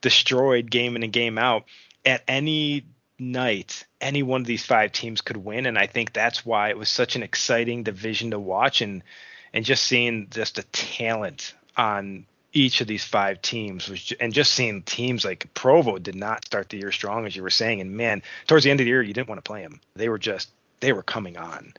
destroyed 0.01 0.71
game 0.71 0.97
in 0.97 1.03
and 1.03 1.13
game 1.13 1.39
out. 1.39 1.65
At 2.05 2.23
any 2.29 2.87
night, 3.19 3.85
any 4.01 4.23
one 4.23 4.43
of 4.43 4.47
these 4.47 4.65
five 4.65 4.93
teams 4.93 5.21
could 5.21 5.37
win, 5.37 5.67
and 5.67 5.79
I 5.79 5.87
think 5.87 6.13
that's 6.13 6.45
why 6.45 6.69
it 6.69 6.79
was 6.79 6.89
such 6.89 7.17
an 7.17 7.23
exciting 7.23 7.83
division 7.83 8.31
to 8.31 8.39
watch, 8.39 8.81
and 8.81 9.03
and 9.53 9.65
just 9.65 9.85
seeing 9.85 10.29
just 10.31 10.57
the 10.57 10.63
talent 10.65 11.55
on 11.77 12.27
each 12.57 12.81
of 12.81 12.87
these 12.87 13.05
five 13.05 13.43
teams 13.43 13.89
was 13.89 14.13
and 14.19 14.33
just 14.33 14.53
seeing 14.53 14.83
teams 14.83 15.27
like 15.27 15.53
Provo 15.53 15.99
did 15.99 16.15
not 16.15 16.47
start 16.47 16.71
the 16.71 16.79
year 16.79 16.91
strong 16.91 17.27
as 17.27 17.37
you 17.37 17.43
were 17.43 17.51
saying 17.51 17.83
and 17.83 17.91
man 17.91 18.23
towards 18.47 18.65
the 18.65 18.71
end 18.71 18.81
of 18.81 18.85
the 18.85 18.91
year 18.91 19.03
you 19.03 19.13
didn't 19.13 19.29
want 19.29 19.39
to 19.39 19.49
play 19.49 19.63
them 19.63 19.79
they 19.95 20.09
were 20.09 20.19
just 20.19 20.49
they 20.81 20.93
were 20.93 21.03
coming 21.03 21.37
on. 21.37 21.75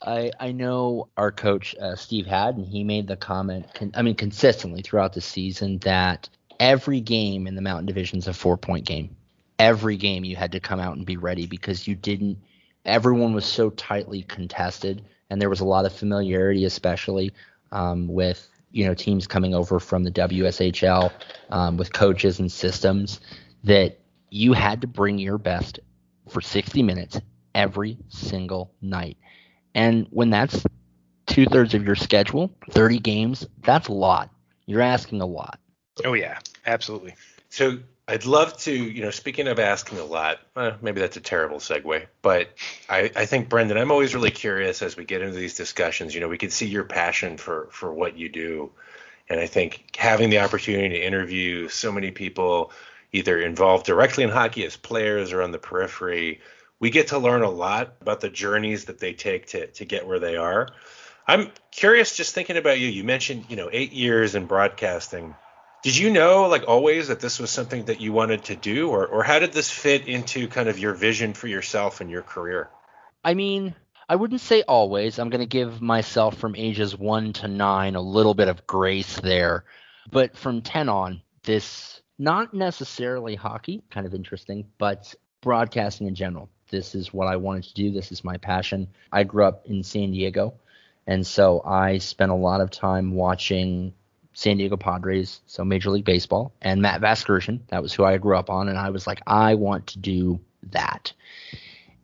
I 0.00 0.32
I 0.40 0.52
know 0.52 1.08
our 1.18 1.32
coach 1.32 1.76
uh, 1.78 1.96
Steve 1.96 2.26
Haddon 2.26 2.64
he 2.64 2.82
made 2.82 3.06
the 3.06 3.16
comment 3.16 3.66
con- 3.74 3.92
I 3.94 4.00
mean 4.00 4.14
consistently 4.14 4.80
throughout 4.80 5.12
the 5.12 5.20
season 5.20 5.78
that 5.78 6.30
every 6.58 7.00
game 7.00 7.46
in 7.46 7.54
the 7.54 7.62
Mountain 7.62 7.86
Division 7.86 8.18
is 8.18 8.26
a 8.26 8.32
four 8.32 8.56
point 8.56 8.86
game. 8.86 9.14
Every 9.58 9.98
game 9.98 10.24
you 10.24 10.34
had 10.34 10.52
to 10.52 10.60
come 10.60 10.80
out 10.80 10.96
and 10.96 11.04
be 11.04 11.18
ready 11.18 11.46
because 11.46 11.86
you 11.86 11.94
didn't 11.94 12.38
everyone 12.86 13.34
was 13.34 13.44
so 13.44 13.68
tightly 13.68 14.22
contested 14.22 15.04
and 15.28 15.40
there 15.40 15.50
was 15.50 15.60
a 15.60 15.64
lot 15.64 15.84
of 15.84 15.92
familiarity 15.92 16.64
especially 16.64 17.32
um, 17.70 18.08
with 18.08 18.48
you 18.72 18.86
know 18.86 18.94
teams 18.94 19.26
coming 19.26 19.54
over 19.54 19.78
from 19.78 20.02
the 20.02 20.10
WSHL 20.10 21.12
um, 21.50 21.76
with 21.76 21.92
coaches 21.92 22.40
and 22.40 22.50
systems 22.50 23.20
that 23.64 23.98
you 24.30 24.52
had 24.52 24.80
to 24.80 24.86
bring 24.86 25.18
your 25.18 25.38
best 25.38 25.78
for 26.28 26.40
60 26.40 26.82
minutes 26.82 27.20
every 27.54 27.98
single 28.08 28.72
night. 28.80 29.18
And 29.74 30.06
when 30.10 30.30
that's 30.30 30.64
two 31.26 31.46
thirds 31.46 31.74
of 31.74 31.84
your 31.84 31.94
schedule, 31.94 32.50
30 32.70 32.98
games, 32.98 33.46
that's 33.62 33.88
a 33.88 33.92
lot. 33.92 34.30
You're 34.66 34.80
asking 34.80 35.20
a 35.20 35.26
lot. 35.26 35.58
Oh 36.04 36.14
yeah, 36.14 36.38
absolutely. 36.66 37.14
So 37.50 37.78
I'd 38.08 38.24
love 38.24 38.56
to, 38.58 38.72
you 38.72 39.02
know, 39.02 39.10
speaking 39.10 39.46
of 39.46 39.60
asking 39.60 39.98
a 39.98 40.04
lot, 40.04 40.38
uh, 40.56 40.72
maybe 40.82 41.00
that's 41.00 41.16
a 41.16 41.20
terrible 41.20 41.58
segue, 41.58 42.06
but 42.20 42.48
I, 42.88 43.10
I 43.14 43.26
think 43.26 43.48
Brendan, 43.48 43.78
I'm 43.78 43.92
always 43.92 44.14
really 44.14 44.32
curious 44.32 44.82
as 44.82 44.96
we 44.96 45.04
get 45.04 45.22
into 45.22 45.36
these 45.36 45.54
discussions. 45.54 46.12
You 46.12 46.20
know, 46.20 46.28
we 46.28 46.38
can 46.38 46.50
see 46.50 46.66
your 46.66 46.84
passion 46.84 47.36
for 47.36 47.68
for 47.70 47.92
what 47.92 48.16
you 48.16 48.28
do, 48.28 48.72
and 49.28 49.38
I 49.38 49.46
think 49.46 49.94
having 49.96 50.30
the 50.30 50.40
opportunity 50.40 50.88
to 50.88 51.06
interview 51.06 51.68
so 51.68 51.92
many 51.92 52.10
people, 52.10 52.72
either 53.12 53.40
involved 53.40 53.86
directly 53.86 54.24
in 54.24 54.30
hockey 54.30 54.66
as 54.66 54.76
players 54.76 55.32
or 55.32 55.40
on 55.40 55.52
the 55.52 55.58
periphery, 55.58 56.40
we 56.80 56.90
get 56.90 57.08
to 57.08 57.18
learn 57.18 57.42
a 57.42 57.50
lot 57.50 57.94
about 58.00 58.20
the 58.20 58.30
journeys 58.30 58.86
that 58.86 58.98
they 58.98 59.12
take 59.12 59.46
to 59.48 59.68
to 59.68 59.84
get 59.84 60.08
where 60.08 60.18
they 60.18 60.36
are. 60.36 60.68
I'm 61.28 61.52
curious, 61.70 62.16
just 62.16 62.34
thinking 62.34 62.56
about 62.56 62.80
you. 62.80 62.88
You 62.88 63.04
mentioned, 63.04 63.44
you 63.48 63.54
know, 63.54 63.70
eight 63.72 63.92
years 63.92 64.34
in 64.34 64.46
broadcasting 64.46 65.36
did 65.82 65.96
you 65.96 66.10
know 66.10 66.46
like 66.46 66.64
always 66.68 67.08
that 67.08 67.20
this 67.20 67.40
was 67.40 67.50
something 67.50 67.86
that 67.86 68.00
you 68.00 68.12
wanted 68.12 68.44
to 68.44 68.56
do? 68.56 68.88
Or 68.88 69.06
or 69.06 69.22
how 69.22 69.38
did 69.40 69.52
this 69.52 69.70
fit 69.70 70.06
into 70.06 70.48
kind 70.48 70.68
of 70.68 70.78
your 70.78 70.94
vision 70.94 71.34
for 71.34 71.48
yourself 71.48 72.00
and 72.00 72.10
your 72.10 72.22
career? 72.22 72.70
I 73.24 73.34
mean 73.34 73.74
i 74.08 74.16
wouldn't 74.16 74.40
say 74.40 74.62
always. 74.62 75.18
I'm 75.18 75.30
going 75.30 75.40
to 75.40 75.46
give 75.46 75.80
myself 75.80 76.36
from 76.36 76.54
ages 76.56 76.96
1 76.96 77.32
to 77.34 77.48
9 77.48 77.94
a 77.94 78.00
little 78.00 78.34
bit 78.34 78.48
of 78.48 78.66
grace 78.66 79.18
there. 79.20 79.64
But 80.10 80.36
from 80.36 80.62
10 80.62 80.88
on 80.88 81.22
this 81.42 82.00
not 82.18 82.54
necessarily 82.54 83.34
hockey 83.34 83.82
kind 83.90 84.06
of 84.06 84.14
interesting 84.14 84.66
but 84.78 85.14
broadcasting 85.40 86.06
in 86.06 86.14
general. 86.14 86.48
This 86.70 86.94
is 86.94 87.12
what 87.12 87.26
i 87.26 87.36
wanted 87.36 87.64
to 87.64 87.74
do. 87.74 87.90
This 87.90 88.12
is 88.12 88.22
my 88.22 88.36
passion. 88.36 88.88
I 89.10 89.24
grew 89.24 89.44
up 89.44 89.66
in 89.66 89.82
san 89.82 90.12
diego 90.12 90.54
and 91.08 91.26
so 91.26 91.60
i 91.64 91.98
spent 91.98 92.30
a 92.30 92.36
lot 92.36 92.60
of 92.60 92.70
time 92.70 93.14
watching 93.16 93.94
San 94.34 94.56
Diego 94.56 94.76
Padres, 94.76 95.40
so 95.46 95.64
Major 95.64 95.90
League 95.90 96.04
Baseball, 96.04 96.52
and 96.62 96.80
Matt 96.80 97.00
Vasgersian. 97.00 97.60
That 97.68 97.82
was 97.82 97.92
who 97.92 98.04
I 98.04 98.16
grew 98.18 98.36
up 98.36 98.50
on, 98.50 98.68
and 98.68 98.78
I 98.78 98.90
was 98.90 99.06
like, 99.06 99.20
I 99.26 99.54
want 99.54 99.86
to 99.88 99.98
do 99.98 100.40
that. 100.70 101.12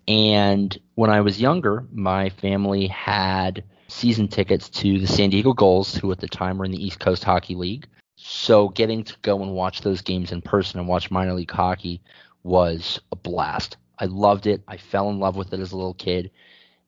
And 0.07 0.77
when 0.95 1.11
I 1.11 1.21
was 1.21 1.41
younger, 1.41 1.87
my 1.93 2.31
family 2.31 2.87
had 2.87 3.65
season 3.89 4.29
tickets 4.29 4.69
to 4.71 4.99
the 4.99 5.07
San 5.07 5.31
Diego 5.31 5.53
Gulls, 5.53 5.95
who 5.95 6.11
at 6.13 6.21
the 6.21 6.29
time 6.29 6.59
were 6.59 6.65
in 6.65 6.71
the 6.71 6.85
East 6.85 7.01
Coast 7.01 7.25
Hockey 7.25 7.55
League. 7.55 7.87
So 8.17 8.69
getting 8.71 9.05
to 9.05 9.15
go 9.23 9.43
and 9.43 9.53
watch 9.53 9.83
those 9.83 10.03
games 10.03 10.33
in 10.33 10.43
person 10.43 10.81
and 10.81 10.89
watch 10.89 11.11
minor 11.11 11.35
league 11.35 11.51
hockey 11.51 12.03
was 12.43 13.01
a 13.13 13.17
blast. 13.17 13.77
I 13.99 14.07
loved 14.07 14.47
it. 14.47 14.63
I 14.67 14.77
fell 14.77 15.11
in 15.11 15.19
love 15.19 15.37
with 15.37 15.53
it 15.53 15.61
as 15.61 15.73
a 15.73 15.77
little 15.77 15.95
kid. 15.95 16.31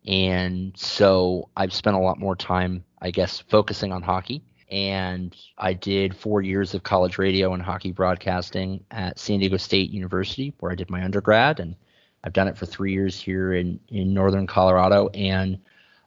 And 0.06 0.72
so 0.76 1.48
I've 1.56 1.72
spent 1.72 1.96
a 1.96 2.00
lot 2.00 2.18
more 2.18 2.36
time, 2.36 2.84
I 3.00 3.10
guess, 3.10 3.38
focusing 3.38 3.92
on 3.92 4.02
hockey 4.02 4.42
and 4.70 5.34
I 5.58 5.72
did 5.72 6.16
four 6.16 6.42
years 6.42 6.74
of 6.74 6.82
college 6.82 7.18
radio 7.18 7.52
and 7.54 7.62
hockey 7.62 7.92
broadcasting 7.92 8.84
at 8.90 9.18
San 9.18 9.40
Diego 9.40 9.56
State 9.56 9.90
University, 9.90 10.54
where 10.60 10.72
I 10.72 10.74
did 10.74 10.90
my 10.90 11.02
undergrad, 11.04 11.60
and 11.60 11.74
I've 12.22 12.32
done 12.32 12.48
it 12.48 12.56
for 12.58 12.66
three 12.66 12.92
years 12.92 13.20
here 13.20 13.52
in 13.52 13.80
in 13.88 14.14
northern 14.14 14.46
Colorado, 14.46 15.08
and 15.08 15.58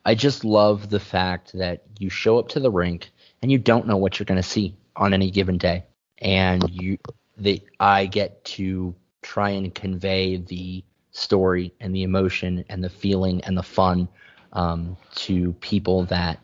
I 0.06 0.15
just 0.15 0.45
love 0.45 0.89
the 0.89 0.99
fact 0.99 1.54
that 1.54 1.84
you 1.99 2.10
show 2.10 2.39
up 2.39 2.49
to 2.49 2.60
the 2.60 2.71
rink 2.71 3.12
and 3.41 3.52
you 3.52 3.58
don't 3.58 3.88
know 3.88 3.97
what 3.97 4.19
you're 4.19 4.26
going 4.26 4.41
to 4.41 4.47
see. 4.47 4.76
on 4.95 5.13
any 5.13 5.32
given 5.32 5.58
day, 5.58 5.84
and 6.19 6.63
you 6.69 6.97
the 7.38 7.62
I 7.80 8.06
get 8.06 8.43
to 8.45 8.95
try 9.21 9.49
and 9.49 9.73
convey 9.73 10.38
the 10.38 10.84
story 11.12 11.73
and 11.80 11.95
the 11.95 12.04
emotion 12.04 12.65
and 12.69 12.84
the 12.84 12.89
feeling 12.89 13.43
and 13.43 13.58
the 13.58 13.63
fun 13.63 14.08
um, 14.54 14.97
to 15.15 15.54
people 15.54 16.06
that 16.06 16.39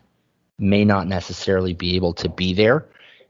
may 0.60 0.84
not 0.84 1.08
necessarily 1.08 1.72
be 1.72 1.96
able 1.96 2.14
to 2.14 2.28
be 2.28 2.52
there. 2.54 2.86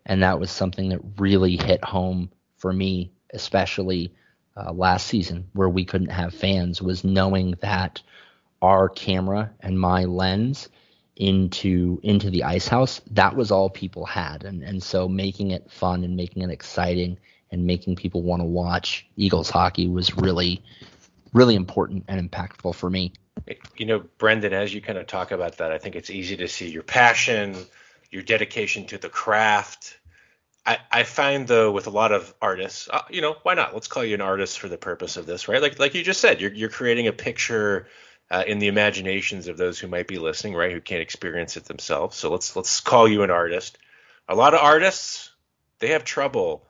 And 0.07 0.23
that 0.23 0.41
was 0.41 0.51
something 0.51 0.89
that 0.91 1.01
really 1.19 1.57
hit 1.57 1.85
home 1.85 2.31
for 2.59 2.73
me, 2.73 3.13
especially 3.33 4.13
uh, 4.57 4.73
last 4.73 5.07
season, 5.07 5.49
where 5.53 5.69
we 5.69 5.85
couldn't 5.85 6.11
have 6.11 6.35
fans, 6.35 6.83
was 6.83 7.05
knowing 7.05 7.55
that 7.61 8.03
our 8.63 8.89
camera 8.89 9.51
and 9.61 9.79
my 9.79 10.05
lens 10.05 10.69
into 11.17 12.01
into 12.03 12.31
the 12.31 12.45
ice 12.45 12.67
house 12.67 13.03
that 13.11 13.37
was 13.37 13.51
all 13.51 13.69
people 13.69 14.07
had 14.07 14.43
and 14.45 14.63
and 14.63 14.83
so 14.83 15.07
making 15.07 15.51
it 15.51 15.71
fun 15.71 16.03
and 16.03 16.17
making 16.17 16.43
it 16.43 16.51
exciting 16.51 17.19
and 17.51 17.67
making 17.67 17.95
people 17.95 18.23
want 18.23 18.41
to 18.41 18.47
watch 18.47 19.07
Eagles 19.17 19.51
hockey 19.51 19.87
was 19.87 20.17
really 20.17 20.63
really 21.35 21.57
important 21.57 22.05
and 22.09 22.31
impactful 22.31 22.75
for 22.75 22.89
me 22.89 23.13
you 23.77 23.87
know 23.87 24.05
Brendan 24.19 24.53
as 24.53 24.73
you 24.73 24.81
kind 24.81 24.99
of 24.99 25.07
talk 25.07 25.31
about 25.31 25.59
that 25.59 25.73
I 25.73 25.79
think 25.79 25.97
it's 25.97 26.11
easy 26.11 26.37
to 26.39 26.49
see 26.49 26.69
your 26.69 26.83
passion 26.83 27.57
your 28.11 28.23
dedication 28.23 28.87
to 28.87 28.99
the 28.99 29.09
craft 29.09 29.99
I, 30.67 30.79
I 30.91 31.03
find 31.05 31.47
though 31.47 31.73
with 31.73 31.87
a 31.87 31.91
lot 31.91 32.13
of 32.13 32.35
artists, 32.41 32.89
uh, 32.93 33.03
you 33.11 33.23
know, 33.23 33.37
why 33.43 33.55
not? 33.55 33.73
Let's 33.73 33.89
call 33.89 34.05
you 34.05 34.15
an 34.15 34.21
artist 34.21 34.59
for 34.59 34.69
the 34.69 34.77
purpose 34.77 35.17
of 35.17 35.27
this, 35.27 35.49
right? 35.49 35.61
Like 35.61 35.79
like 35.79 35.95
you 35.95 36.03
just 36.03 36.21
said, 36.21 36.41
you're 36.41 36.53
you're 36.53 36.69
creating 36.69 37.07
a 37.07 37.13
picture 37.13 37.89
uh, 38.31 38.45
in 38.47 38.59
the 38.59 38.69
imaginations 38.69 39.49
of 39.49 39.57
those 39.57 39.79
who 39.79 39.89
might 39.89 40.07
be 40.07 40.19
listening, 40.19 40.55
right, 40.55 40.73
who 40.73 40.81
can't 40.81 41.03
experience 41.03 41.57
it 41.57 41.65
themselves. 41.65 42.17
So 42.17 42.31
let's 42.31 42.55
let's 42.55 42.81
call 42.81 43.09
you 43.09 43.23
an 43.23 43.31
artist. 43.31 43.79
A 44.29 44.35
lot 44.35 44.55
of 44.55 44.61
artists 44.61 45.33
they 45.79 45.89
have 45.89 46.05
trouble 46.05 46.67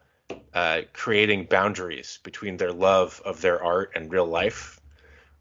uh, 0.55 0.83
creating 0.93 1.47
boundaries 1.51 2.21
between 2.23 2.57
their 2.57 2.73
love 2.73 3.21
of 3.25 3.41
their 3.41 3.63
art 3.63 3.93
and 3.97 4.11
real 4.11 4.27
life. 4.27 4.80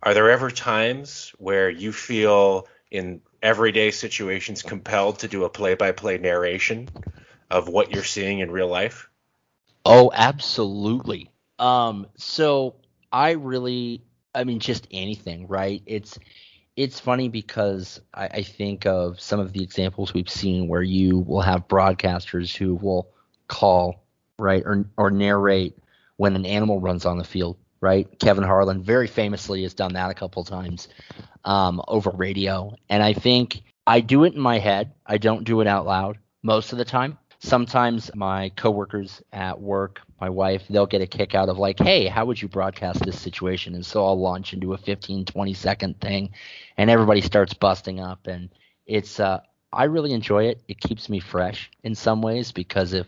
Are 0.01 0.13
there 0.13 0.29
ever 0.29 0.49
times 0.49 1.33
where 1.37 1.69
you 1.69 1.91
feel 1.91 2.67
in 2.89 3.21
everyday 3.41 3.91
situations 3.91 4.61
compelled 4.61 5.19
to 5.19 5.27
do 5.27 5.43
a 5.43 5.49
play-by-play 5.49 6.17
narration 6.17 6.89
of 7.49 7.67
what 7.67 7.91
you're 7.91 8.03
seeing 8.03 8.39
in 8.39 8.51
real 8.51 8.67
life? 8.67 9.09
Oh, 9.85 10.11
absolutely. 10.13 11.31
Um, 11.57 12.07
so 12.17 12.75
I 13.11 13.31
really 13.31 14.03
I 14.33 14.43
mean, 14.43 14.59
just 14.59 14.87
anything, 14.91 15.47
right? 15.47 15.81
It's 15.85 16.17
it's 16.75 16.99
funny 16.99 17.29
because 17.29 17.99
I, 18.13 18.25
I, 18.27 18.43
think 18.43 18.85
of 18.85 19.19
some 19.19 19.41
of 19.41 19.51
the 19.51 19.61
examples 19.61 20.13
we've 20.13 20.29
seen 20.29 20.69
where 20.69 20.81
you 20.81 21.19
will 21.19 21.41
have 21.41 21.67
broadcasters 21.67 22.55
who 22.55 22.75
will 22.75 23.09
call, 23.47 24.03
right, 24.37 24.63
or 24.65 24.85
or 24.95 25.11
narrate 25.11 25.77
when 26.17 26.35
an 26.35 26.45
animal 26.45 26.79
runs 26.79 27.05
on 27.05 27.17
the 27.17 27.23
field, 27.23 27.57
right? 27.81 28.07
Kevin 28.19 28.43
Harlan 28.43 28.81
very 28.81 29.07
famously 29.07 29.63
has 29.63 29.73
done 29.73 29.93
that 29.93 30.09
a 30.09 30.13
couple 30.13 30.41
of 30.41 30.47
times 30.47 30.87
um, 31.45 31.81
over 31.87 32.09
radio, 32.11 32.73
and 32.89 33.01
I 33.01 33.13
think 33.13 33.61
I 33.87 34.01
do 34.01 34.23
it 34.23 34.33
in 34.33 34.41
my 34.41 34.59
head. 34.59 34.93
I 35.05 35.17
don't 35.17 35.43
do 35.43 35.61
it 35.61 35.67
out 35.67 35.85
loud 35.85 36.17
most 36.43 36.71
of 36.71 36.77
the 36.77 36.85
time 36.85 37.17
sometimes 37.39 38.11
my 38.15 38.49
coworkers 38.49 39.21
at 39.31 39.59
work, 39.59 40.01
my 40.19 40.29
wife, 40.29 40.63
they'll 40.69 40.85
get 40.85 41.01
a 41.01 41.07
kick 41.07 41.33
out 41.33 41.49
of 41.49 41.57
like, 41.57 41.79
hey, 41.79 42.07
how 42.07 42.25
would 42.25 42.41
you 42.41 42.47
broadcast 42.47 43.03
this 43.03 43.19
situation? 43.19 43.75
And 43.75 43.85
so 43.85 44.05
I'll 44.05 44.19
launch 44.19 44.53
into 44.53 44.73
a 44.73 44.77
15, 44.77 45.25
20 45.25 45.53
second 45.53 45.99
thing 46.01 46.31
and 46.77 46.89
everybody 46.89 47.21
starts 47.21 47.53
busting 47.53 47.99
up. 47.99 48.27
And 48.27 48.49
it's, 48.85 49.19
uh, 49.19 49.39
I 49.71 49.85
really 49.85 50.11
enjoy 50.11 50.45
it. 50.45 50.61
It 50.67 50.79
keeps 50.79 51.09
me 51.09 51.19
fresh 51.19 51.71
in 51.83 51.95
some 51.95 52.21
ways 52.21 52.51
because 52.51 52.93
if, 52.93 53.07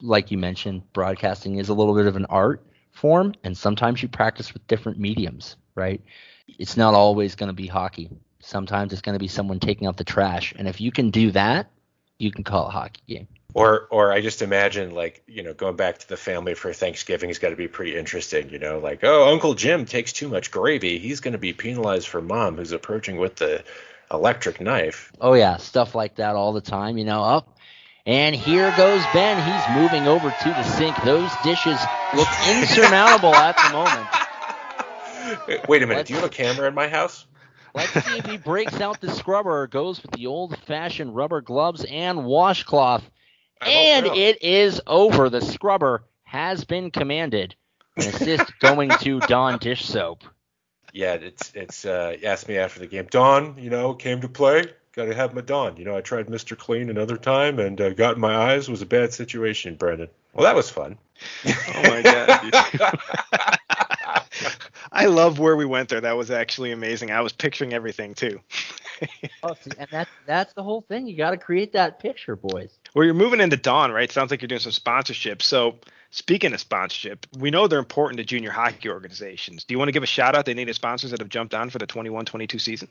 like 0.00 0.30
you 0.30 0.38
mentioned, 0.38 0.92
broadcasting 0.92 1.56
is 1.56 1.68
a 1.68 1.74
little 1.74 1.94
bit 1.94 2.06
of 2.06 2.16
an 2.16 2.26
art 2.26 2.64
form 2.98 3.34
and 3.44 3.56
sometimes 3.56 4.02
you 4.02 4.08
practice 4.08 4.52
with 4.52 4.66
different 4.66 4.98
mediums, 4.98 5.56
right? 5.74 6.02
It's 6.46 6.76
not 6.76 6.94
always 6.94 7.34
going 7.34 7.48
to 7.48 7.54
be 7.54 7.66
hockey. 7.66 8.10
Sometimes 8.40 8.92
it's 8.92 9.02
going 9.02 9.14
to 9.14 9.18
be 9.18 9.28
someone 9.28 9.60
taking 9.60 9.86
out 9.86 9.96
the 9.96 10.04
trash. 10.04 10.54
And 10.56 10.68
if 10.68 10.80
you 10.80 10.92
can 10.92 11.10
do 11.10 11.30
that, 11.32 11.70
you 12.18 12.30
can 12.30 12.44
call 12.44 12.66
it 12.66 12.68
a 12.68 12.72
hockey 12.72 13.02
game. 13.06 13.28
Or, 13.54 13.88
or 13.90 14.12
I 14.12 14.20
just 14.20 14.42
imagine 14.42 14.94
like 14.94 15.22
you 15.26 15.42
know 15.42 15.54
going 15.54 15.76
back 15.76 15.98
to 15.98 16.08
the 16.08 16.16
family 16.16 16.54
for 16.54 16.72
Thanksgiving 16.72 17.30
has 17.30 17.38
got 17.38 17.48
to 17.48 17.56
be 17.56 17.66
pretty 17.66 17.96
interesting. 17.96 18.50
You 18.50 18.58
know, 18.58 18.78
like 18.78 19.00
oh 19.02 19.32
Uncle 19.32 19.54
Jim 19.54 19.86
takes 19.86 20.12
too 20.12 20.28
much 20.28 20.50
gravy, 20.50 20.98
he's 20.98 21.20
going 21.20 21.32
to 21.32 21.38
be 21.38 21.54
penalized 21.54 22.08
for 22.08 22.20
Mom 22.20 22.56
who's 22.56 22.72
approaching 22.72 23.16
with 23.16 23.36
the 23.36 23.64
electric 24.12 24.60
knife. 24.60 25.12
Oh 25.20 25.32
yeah, 25.32 25.56
stuff 25.56 25.94
like 25.94 26.16
that 26.16 26.36
all 26.36 26.52
the 26.52 26.60
time. 26.60 26.98
You 26.98 27.04
know, 27.04 27.22
up. 27.22 27.48
Oh, 27.48 27.57
and 28.08 28.34
here 28.34 28.74
goes 28.76 29.02
Ben. 29.12 29.36
He's 29.36 29.76
moving 29.76 30.08
over 30.08 30.30
to 30.30 30.48
the 30.48 30.62
sink. 30.64 30.96
Those 31.04 31.30
dishes 31.44 31.78
look 32.16 32.28
insurmountable 32.48 33.34
at 33.34 33.56
the 33.56 33.72
moment. 33.72 34.08
Wait 35.68 35.82
a 35.82 35.86
minute. 35.86 35.98
Let's, 35.98 36.08
do 36.08 36.14
you 36.14 36.20
have 36.20 36.28
a 36.28 36.32
camera 36.32 36.66
in 36.66 36.74
my 36.74 36.88
house? 36.88 37.26
Let's 37.74 37.92
see 37.92 38.18
if 38.18 38.26
he 38.26 38.38
breaks 38.38 38.80
out 38.80 39.00
the 39.00 39.12
scrubber 39.12 39.60
or 39.60 39.66
goes 39.68 40.02
with 40.02 40.10
the 40.12 40.26
old-fashioned 40.26 41.14
rubber 41.14 41.42
gloves 41.42 41.84
and 41.84 42.24
washcloth 42.24 43.08
and 43.60 44.06
it 44.06 44.42
is 44.42 44.80
over. 44.86 45.28
The 45.28 45.40
scrubber 45.40 46.04
has 46.24 46.64
been 46.64 46.90
commanded. 46.90 47.54
An 47.96 48.08
assist 48.08 48.58
going 48.60 48.90
to 49.00 49.20
Dawn 49.20 49.58
Dish 49.58 49.84
Soap. 49.84 50.24
Yeah, 50.92 51.14
it's 51.14 51.52
it's 51.54 51.84
uh 51.84 52.16
asked 52.24 52.48
me 52.48 52.56
after 52.56 52.80
the 52.80 52.86
game. 52.86 53.06
Dawn, 53.10 53.56
you 53.58 53.70
know, 53.70 53.94
came 53.94 54.20
to 54.20 54.28
play. 54.28 54.64
Got 54.98 55.04
to 55.04 55.14
have 55.14 55.32
my 55.32 55.42
Dawn. 55.42 55.76
You 55.76 55.84
know, 55.84 55.96
I 55.96 56.00
tried 56.00 56.26
Mr. 56.26 56.58
Clean 56.58 56.90
another 56.90 57.16
time 57.16 57.60
and 57.60 57.80
uh, 57.80 57.90
got 57.90 58.16
in 58.16 58.20
my 58.20 58.34
eyes. 58.34 58.66
It 58.66 58.72
was 58.72 58.82
a 58.82 58.86
bad 58.86 59.12
situation, 59.12 59.76
Brandon. 59.76 60.08
Well, 60.34 60.42
that 60.42 60.56
was 60.56 60.70
fun. 60.70 60.98
Oh 61.46 61.82
my 61.84 62.02
god. 62.02 63.58
I 64.92 65.06
love 65.06 65.38
where 65.38 65.54
we 65.54 65.66
went 65.66 65.88
there. 65.88 66.00
That 66.00 66.16
was 66.16 66.32
actually 66.32 66.72
amazing. 66.72 67.12
I 67.12 67.20
was 67.20 67.32
picturing 67.32 67.74
everything 67.74 68.14
too. 68.14 68.40
oh, 69.44 69.54
see, 69.60 69.70
and 69.78 69.86
that's 69.88 70.10
that's 70.26 70.52
the 70.54 70.64
whole 70.64 70.80
thing. 70.80 71.06
You 71.06 71.16
got 71.16 71.30
to 71.30 71.36
create 71.36 71.74
that 71.74 72.00
picture, 72.00 72.34
boys. 72.34 72.76
Well, 72.92 73.04
you're 73.04 73.14
moving 73.14 73.40
into 73.40 73.56
Dawn, 73.56 73.92
right? 73.92 74.10
Sounds 74.10 74.32
like 74.32 74.42
you're 74.42 74.48
doing 74.48 74.60
some 74.60 74.72
sponsorship. 74.72 75.42
So, 75.42 75.76
speaking 76.10 76.52
of 76.54 76.58
sponsorship, 76.58 77.24
we 77.38 77.52
know 77.52 77.68
they're 77.68 77.78
important 77.78 78.18
to 78.18 78.24
junior 78.24 78.50
hockey 78.50 78.88
organizations. 78.88 79.62
Do 79.62 79.74
you 79.74 79.78
want 79.78 79.90
to 79.90 79.92
give 79.92 80.02
a 80.02 80.06
shout 80.06 80.34
out 80.34 80.46
to 80.46 80.50
any 80.50 80.62
of 80.62 80.66
the 80.66 80.74
sponsors 80.74 81.12
that 81.12 81.20
have 81.20 81.28
jumped 81.28 81.54
on 81.54 81.70
for 81.70 81.78
the 81.78 81.86
21-22 81.86 82.60
season? 82.60 82.88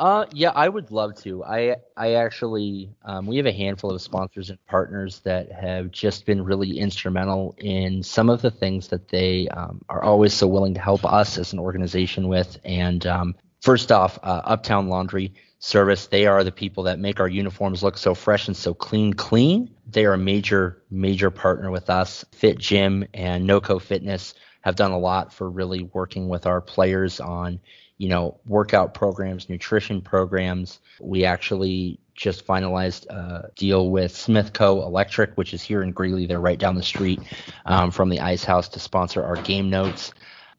Uh, 0.00 0.24
yeah, 0.32 0.48
I 0.54 0.66
would 0.66 0.90
love 0.90 1.14
to. 1.24 1.44
I 1.44 1.76
I 1.94 2.14
actually 2.14 2.88
um, 3.04 3.26
we 3.26 3.36
have 3.36 3.44
a 3.44 3.52
handful 3.52 3.90
of 3.90 4.00
sponsors 4.00 4.48
and 4.48 4.58
partners 4.64 5.20
that 5.24 5.52
have 5.52 5.90
just 5.90 6.24
been 6.24 6.42
really 6.42 6.78
instrumental 6.78 7.54
in 7.58 8.02
some 8.02 8.30
of 8.30 8.40
the 8.40 8.50
things 8.50 8.88
that 8.88 9.08
they 9.08 9.46
um, 9.48 9.82
are 9.90 10.02
always 10.02 10.32
so 10.32 10.46
willing 10.46 10.72
to 10.72 10.80
help 10.80 11.04
us 11.04 11.36
as 11.36 11.52
an 11.52 11.58
organization 11.58 12.28
with. 12.28 12.58
And 12.64 13.06
um, 13.06 13.34
first 13.60 13.92
off, 13.92 14.18
uh, 14.22 14.40
Uptown 14.44 14.88
Laundry 14.88 15.34
Service, 15.58 16.06
they 16.06 16.26
are 16.26 16.44
the 16.44 16.50
people 16.50 16.84
that 16.84 16.98
make 16.98 17.20
our 17.20 17.28
uniforms 17.28 17.82
look 17.82 17.98
so 17.98 18.14
fresh 18.14 18.48
and 18.48 18.56
so 18.56 18.72
clean. 18.72 19.12
Clean. 19.12 19.68
They 19.86 20.06
are 20.06 20.14
a 20.14 20.18
major 20.18 20.82
major 20.90 21.30
partner 21.30 21.70
with 21.70 21.90
us. 21.90 22.24
Fit 22.32 22.56
Gym 22.56 23.04
and 23.12 23.46
NoCo 23.46 23.78
Fitness 23.78 24.32
have 24.62 24.76
done 24.76 24.92
a 24.92 24.98
lot 24.98 25.30
for 25.30 25.50
really 25.50 25.82
working 25.92 26.30
with 26.30 26.46
our 26.46 26.62
players 26.62 27.20
on 27.20 27.60
you 28.00 28.08
know, 28.08 28.40
workout 28.46 28.94
programs, 28.94 29.50
nutrition 29.50 30.00
programs. 30.00 30.80
We 31.00 31.26
actually 31.26 32.00
just 32.14 32.46
finalized 32.46 33.04
a 33.10 33.50
deal 33.56 33.90
with 33.90 34.14
Smithco 34.14 34.82
Electric, 34.86 35.34
which 35.34 35.52
is 35.52 35.62
here 35.62 35.82
in 35.82 35.92
Greeley. 35.92 36.24
They're 36.24 36.40
right 36.40 36.58
down 36.58 36.76
the 36.76 36.82
street 36.82 37.20
um, 37.66 37.90
from 37.90 38.08
the 38.08 38.20
Ice 38.20 38.42
House 38.42 38.70
to 38.70 38.80
sponsor 38.80 39.22
our 39.22 39.36
game 39.36 39.68
notes. 39.68 40.14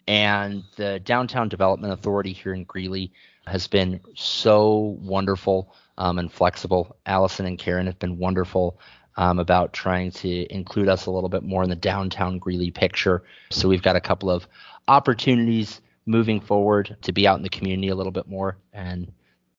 And 0.08 0.63
the 0.75 0.99
Downtown 0.99 1.49
Development 1.49 1.91
Authority 1.91 2.32
here 2.32 2.54
in 2.54 2.63
Greeley 2.63 3.12
has 3.47 3.65
been 3.65 4.01
so 4.13 4.95
wonderful 5.01 5.73
um, 5.97 6.19
and 6.19 6.32
flexible. 6.32 6.95
Allison 7.08 7.47
and 7.47 7.58
Karen 7.58 7.88
have 7.88 7.97
been 7.97 8.19
wonderful 8.19 8.80
um, 9.17 9.39
about 9.39 9.73
trying 9.73 10.12
to 10.12 10.45
include 10.54 10.89
us 10.89 11.08
a 11.08 11.12
little 11.12 11.27
bit 11.27 11.41
more 11.41 11.63
in 11.63 11.71
the 11.71 11.75
downtown 11.75 12.38
Greeley 12.38 12.69
picture. 12.69 13.23
So 13.49 13.67
we've 13.67 13.82
got 13.82 13.95
a 13.95 14.01
couple 14.01 14.30
of 14.30 14.47
opportunities 14.88 15.82
moving 16.06 16.42
forward 16.42 16.98
to 17.04 17.12
be 17.12 17.28
out 17.28 17.38
in 17.38 17.44
the 17.44 17.50
community 17.50 17.90
a 17.90 17.96
little 17.96 18.12
bit 18.12 18.28
more. 18.28 18.58
And 18.74 19.12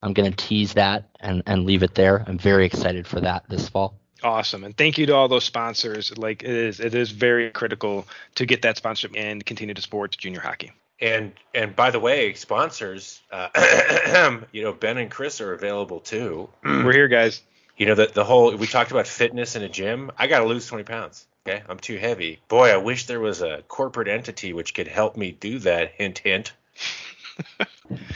I'm 0.02 0.12
going 0.12 0.30
to 0.30 0.36
tease 0.36 0.74
that 0.74 1.08
and, 1.20 1.42
and 1.46 1.64
leave 1.64 1.82
it 1.82 1.94
there. 1.94 2.24
I'm 2.26 2.38
very 2.38 2.66
excited 2.66 3.06
for 3.06 3.20
that 3.20 3.44
this 3.48 3.68
fall. 3.68 3.94
Awesome, 4.24 4.62
and 4.62 4.76
thank 4.76 4.98
you 4.98 5.06
to 5.06 5.14
all 5.14 5.26
those 5.26 5.44
sponsors. 5.44 6.16
Like 6.16 6.44
it 6.44 6.50
is, 6.50 6.78
it 6.78 6.94
is 6.94 7.10
very 7.10 7.50
critical 7.50 8.06
to 8.36 8.46
get 8.46 8.62
that 8.62 8.76
sponsorship 8.76 9.16
and 9.16 9.44
continue 9.44 9.74
to 9.74 9.82
support 9.82 10.16
junior 10.16 10.38
hockey. 10.38 10.70
And 11.00 11.32
and 11.54 11.74
by 11.74 11.90
the 11.90 11.98
way, 11.98 12.34
sponsors, 12.34 13.20
uh, 13.32 14.40
you 14.52 14.62
know 14.62 14.72
Ben 14.72 14.98
and 14.98 15.10
Chris 15.10 15.40
are 15.40 15.52
available 15.52 15.98
too. 15.98 16.48
We're 16.64 16.92
here, 16.92 17.08
guys. 17.08 17.42
You 17.76 17.86
know 17.86 17.96
that 17.96 18.14
the 18.14 18.22
whole 18.22 18.54
we 18.54 18.68
talked 18.68 18.92
about 18.92 19.08
fitness 19.08 19.56
in 19.56 19.62
a 19.62 19.68
gym. 19.68 20.12
I 20.16 20.28
got 20.28 20.38
to 20.38 20.44
lose 20.44 20.68
20 20.68 20.84
pounds. 20.84 21.26
Okay, 21.46 21.62
I'm 21.68 21.78
too 21.78 21.98
heavy. 21.98 22.40
Boy, 22.48 22.70
I 22.72 22.76
wish 22.76 23.06
there 23.06 23.18
was 23.20 23.42
a 23.42 23.62
corporate 23.66 24.06
entity 24.08 24.52
which 24.52 24.74
could 24.74 24.86
help 24.86 25.16
me 25.16 25.32
do 25.32 25.58
that. 25.60 25.92
Hint, 25.92 26.18
hint. 26.18 26.52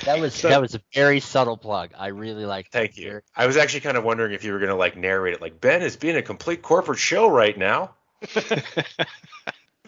That 0.04 0.20
was 0.20 0.34
So- 0.34 0.48
that 0.48 0.60
was 0.60 0.74
a 0.74 0.80
very 0.94 1.20
subtle 1.20 1.56
plug. 1.58 1.90
I 1.98 2.06
really 2.08 2.46
like. 2.46 2.70
Thank 2.70 2.96
you. 2.96 3.20
I 3.36 3.46
was 3.46 3.56
actually 3.58 3.80
kind 3.80 3.96
of 3.98 4.04
wondering 4.04 4.32
if 4.32 4.42
you 4.44 4.52
were 4.52 4.58
going 4.58 4.70
to 4.70 4.76
like 4.76 4.96
narrate 4.96 5.34
it, 5.34 5.42
like 5.42 5.60
Ben 5.60 5.82
is 5.82 5.96
being 5.96 6.16
a 6.16 6.22
complete 6.22 6.62
corporate 6.62 6.98
show 6.98 7.28
right 7.28 7.56
now. 7.56 7.94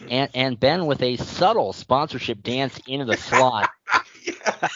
And 0.09 0.29
and 0.33 0.57
Ben 0.57 0.85
with 0.85 1.01
a 1.01 1.17
subtle 1.17 1.73
sponsorship 1.73 2.41
dance 2.41 2.79
into 2.87 3.03
the 3.03 3.17
slot. 3.17 3.69
yes. 4.23 4.71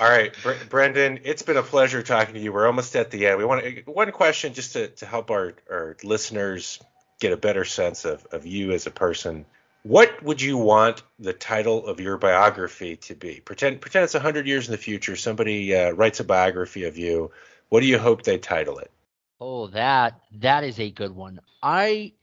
All 0.00 0.08
right, 0.08 0.34
Bre- 0.42 0.64
Brendan, 0.70 1.20
it's 1.24 1.42
been 1.42 1.58
a 1.58 1.62
pleasure 1.62 2.02
talking 2.02 2.32
to 2.32 2.40
you. 2.40 2.54
We're 2.54 2.66
almost 2.66 2.96
at 2.96 3.10
the 3.10 3.26
end. 3.26 3.36
We 3.36 3.44
want 3.44 3.62
to, 3.62 3.82
one 3.82 4.10
question 4.12 4.54
just 4.54 4.72
to, 4.72 4.88
to 4.88 5.04
help 5.04 5.30
our, 5.30 5.52
our 5.70 5.94
listeners 6.02 6.80
get 7.20 7.34
a 7.34 7.36
better 7.36 7.66
sense 7.66 8.06
of, 8.06 8.26
of 8.32 8.46
you 8.46 8.72
as 8.72 8.86
a 8.86 8.90
person. 8.90 9.44
What 9.82 10.22
would 10.22 10.40
you 10.40 10.56
want 10.56 11.02
the 11.18 11.34
title 11.34 11.86
of 11.86 12.00
your 12.00 12.16
biography 12.16 12.96
to 12.96 13.14
be? 13.14 13.40
Pretend 13.40 13.82
pretend 13.82 14.04
it's 14.04 14.14
100 14.14 14.46
years 14.46 14.68
in 14.68 14.72
the 14.72 14.78
future. 14.78 15.16
Somebody 15.16 15.74
uh, 15.76 15.90
writes 15.90 16.18
a 16.18 16.24
biography 16.24 16.84
of 16.84 16.96
you. 16.96 17.30
What 17.68 17.80
do 17.80 17.86
you 17.86 17.98
hope 17.98 18.22
they 18.22 18.38
title 18.38 18.78
it? 18.78 18.90
Oh, 19.38 19.66
that 19.66 20.18
that 20.38 20.64
is 20.64 20.80
a 20.80 20.90
good 20.90 21.14
one. 21.14 21.40
I 21.62 22.14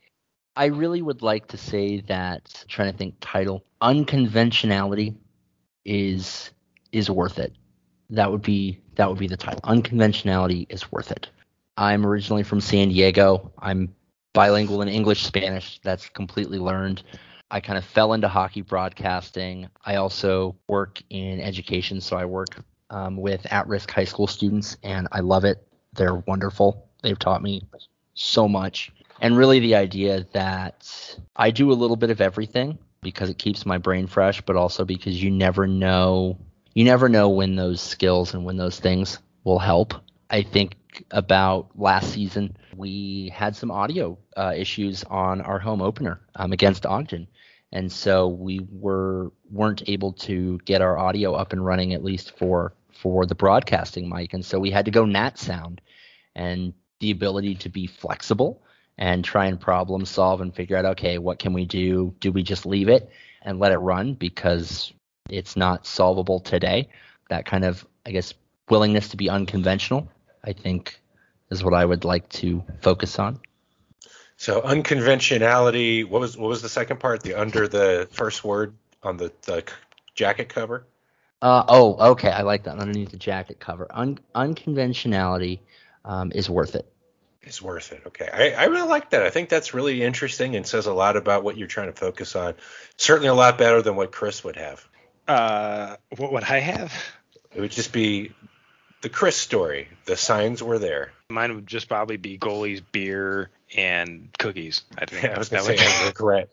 I 0.56 0.66
really 0.66 1.02
would 1.02 1.22
like 1.22 1.46
to 1.48 1.56
say 1.56 2.00
that 2.08 2.64
trying 2.66 2.90
to 2.90 2.98
think 2.98 3.14
title 3.20 3.64
unconventionality 3.80 5.14
is 5.84 6.50
is 6.90 7.08
worth 7.08 7.38
it. 7.38 7.52
That 8.10 8.30
would 8.30 8.42
be 8.42 8.80
that 8.94 9.08
would 9.08 9.18
be 9.18 9.28
the 9.28 9.36
title. 9.36 9.60
Unconventionality 9.64 10.66
is 10.68 10.90
worth 10.90 11.10
it. 11.10 11.28
I'm 11.76 12.04
originally 12.04 12.42
from 12.42 12.60
San 12.60 12.88
Diego. 12.88 13.52
I'm 13.58 13.94
bilingual 14.32 14.82
in 14.82 14.88
English 14.88 15.24
Spanish. 15.24 15.80
That's 15.82 16.08
completely 16.08 16.58
learned. 16.58 17.02
I 17.50 17.60
kind 17.60 17.78
of 17.78 17.84
fell 17.84 18.12
into 18.12 18.28
hockey 18.28 18.62
broadcasting. 18.62 19.68
I 19.84 19.96
also 19.96 20.56
work 20.66 21.02
in 21.10 21.40
education, 21.40 22.00
so 22.00 22.16
I 22.16 22.24
work 22.24 22.48
um, 22.90 23.16
with 23.16 23.46
at-risk 23.50 23.90
high 23.90 24.04
school 24.04 24.26
students, 24.26 24.76
and 24.82 25.08
I 25.12 25.20
love 25.20 25.44
it. 25.44 25.66
They're 25.94 26.14
wonderful. 26.14 26.88
They've 27.02 27.18
taught 27.18 27.42
me 27.42 27.62
so 28.14 28.48
much. 28.48 28.92
And 29.20 29.36
really, 29.36 29.60
the 29.60 29.76
idea 29.76 30.26
that 30.32 31.16
I 31.36 31.50
do 31.50 31.72
a 31.72 31.74
little 31.74 31.96
bit 31.96 32.10
of 32.10 32.20
everything 32.20 32.78
because 33.00 33.30
it 33.30 33.38
keeps 33.38 33.64
my 33.64 33.78
brain 33.78 34.06
fresh, 34.06 34.40
but 34.42 34.56
also 34.56 34.84
because 34.84 35.22
you 35.22 35.30
never 35.30 35.66
know, 35.66 36.38
you 36.74 36.84
never 36.84 37.08
know 37.08 37.28
when 37.28 37.56
those 37.56 37.80
skills 37.80 38.34
and 38.34 38.44
when 38.44 38.56
those 38.56 38.78
things 38.78 39.18
will 39.44 39.58
help. 39.58 39.94
I 40.30 40.42
think 40.42 40.76
about 41.10 41.70
last 41.78 42.12
season, 42.12 42.56
we 42.76 43.32
had 43.34 43.56
some 43.56 43.70
audio 43.70 44.18
uh, 44.36 44.52
issues 44.56 45.04
on 45.04 45.40
our 45.40 45.58
home 45.58 45.82
opener 45.82 46.20
um, 46.36 46.52
against 46.52 46.86
Ogden, 46.86 47.26
and 47.72 47.90
so 47.90 48.28
we 48.28 48.60
were 48.70 49.32
weren't 49.50 49.88
able 49.88 50.12
to 50.12 50.58
get 50.64 50.82
our 50.82 50.98
audio 50.98 51.34
up 51.34 51.52
and 51.52 51.64
running 51.64 51.94
at 51.94 52.04
least 52.04 52.36
for 52.36 52.74
for 52.92 53.26
the 53.26 53.34
broadcasting 53.34 54.08
mic, 54.08 54.34
and 54.34 54.44
so 54.44 54.58
we 54.58 54.70
had 54.70 54.84
to 54.84 54.90
go 54.90 55.04
Nat 55.04 55.38
Sound, 55.38 55.80
and 56.34 56.72
the 57.00 57.10
ability 57.10 57.54
to 57.54 57.68
be 57.68 57.86
flexible 57.86 58.62
and 58.98 59.24
try 59.24 59.46
and 59.46 59.60
problem 59.60 60.04
solve 60.04 60.40
and 60.40 60.54
figure 60.54 60.76
out 60.76 60.84
okay 60.84 61.18
what 61.18 61.38
can 61.38 61.52
we 61.52 61.64
do? 61.64 62.14
Do 62.20 62.32
we 62.32 62.42
just 62.42 62.66
leave 62.66 62.88
it 62.88 63.08
and 63.42 63.58
let 63.60 63.72
it 63.72 63.78
run? 63.78 64.14
Because 64.14 64.92
it's 65.28 65.56
not 65.56 65.86
solvable 65.86 66.40
today 66.40 66.88
that 67.30 67.44
kind 67.46 67.64
of 67.64 67.86
i 68.06 68.10
guess 68.10 68.34
willingness 68.70 69.08
to 69.10 69.16
be 69.16 69.28
unconventional 69.30 70.08
i 70.44 70.52
think 70.52 71.00
is 71.50 71.62
what 71.64 71.74
i 71.74 71.84
would 71.84 72.04
like 72.04 72.28
to 72.28 72.62
focus 72.80 73.18
on 73.18 73.38
So 74.36 74.60
unconventionality. 74.62 76.04
What 76.04 76.20
was 76.20 76.36
what 76.36 76.48
was 76.48 76.62
the 76.62 76.68
second 76.68 77.00
part? 77.00 77.22
The 77.22 77.34
under 77.34 77.66
the 77.68 78.06
first 78.12 78.44
word 78.44 78.74
on 79.02 79.16
the, 79.16 79.32
the 79.42 79.64
jacket 80.14 80.48
cover. 80.48 80.86
uh, 81.42 81.64
oh 81.68 82.10
okay 82.12 82.30
i 82.30 82.42
like 82.42 82.64
that 82.64 82.78
underneath 82.78 83.10
the 83.10 83.16
jacket 83.16 83.58
cover 83.60 83.86
Un- 83.90 84.18
unconventionality 84.34 85.60
um, 86.04 86.30
is 86.34 86.48
worth 86.50 86.74
it 86.74 86.86
It's 87.42 87.62
worth 87.62 87.92
it. 87.92 88.02
Okay, 88.06 88.28
I, 88.32 88.62
I 88.62 88.66
really 88.66 88.88
like 88.88 89.10
that. 89.10 89.22
I 89.22 89.30
think 89.30 89.48
that's 89.48 89.72
really 89.74 90.02
interesting 90.02 90.56
and 90.56 90.66
says 90.66 90.86
a 90.86 90.92
lot 90.92 91.16
about 91.16 91.42
what 91.44 91.56
you're 91.56 91.68
trying 91.68 91.86
to 91.92 91.98
focus 91.98 92.36
on. 92.36 92.54
Certainly 92.96 93.28
a 93.28 93.34
lot 93.34 93.56
better 93.58 93.80
than 93.82 93.96
what 93.96 94.12
Chris 94.12 94.42
would 94.44 94.56
have. 94.56 94.86
Uh, 95.28 95.96
what 96.16 96.32
would 96.32 96.44
I 96.44 96.58
have? 96.58 96.92
It 97.54 97.60
would 97.60 97.70
just 97.70 97.92
be 97.92 98.32
the 99.02 99.08
Chris 99.08 99.36
story. 99.36 99.88
The 100.06 100.16
signs 100.16 100.62
were 100.62 100.78
there. 100.78 101.12
Mine 101.30 101.54
would 101.54 101.66
just 101.66 101.88
probably 101.88 102.16
be 102.16 102.38
goalies, 102.38 102.82
beer, 102.92 103.50
and 103.76 104.30
cookies. 104.38 104.82
I 104.96 105.04
think 105.04 105.24
I 105.34 105.38
was 105.38 105.50
that 105.50 105.64
gonna 105.66 105.76
say 105.76 105.84
would- 105.84 106.04
I 106.04 106.06
regret. 106.06 106.48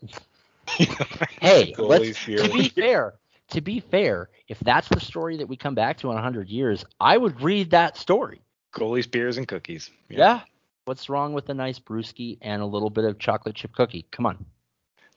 hey 1.40 1.72
Goalies, 1.76 2.26
beer. 2.26 2.38
to 2.42 2.52
be 2.52 2.68
fair 2.68 3.14
to 3.50 3.60
be 3.60 3.78
fair 3.78 4.28
if 4.48 4.58
that's 4.58 4.88
the 4.88 4.98
story 4.98 5.36
that 5.36 5.46
we 5.48 5.56
come 5.56 5.76
back 5.76 5.98
to 5.98 6.08
in 6.08 6.14
100 6.14 6.48
years 6.48 6.84
i 6.98 7.16
would 7.16 7.40
read 7.40 7.70
that 7.70 7.96
story 7.96 8.40
goalies, 8.74 9.08
beers, 9.10 9.38
and 9.38 9.48
cookies. 9.48 9.90
Yeah. 10.08 10.40
What's 10.84 11.08
wrong 11.08 11.32
with 11.32 11.48
a 11.48 11.54
nice 11.54 11.78
brewski 11.78 12.38
and 12.42 12.60
a 12.60 12.66
little 12.66 12.90
bit 12.90 13.04
of 13.04 13.18
chocolate 13.18 13.54
chip 13.54 13.74
cookie? 13.74 14.06
Come 14.10 14.26
on. 14.26 14.44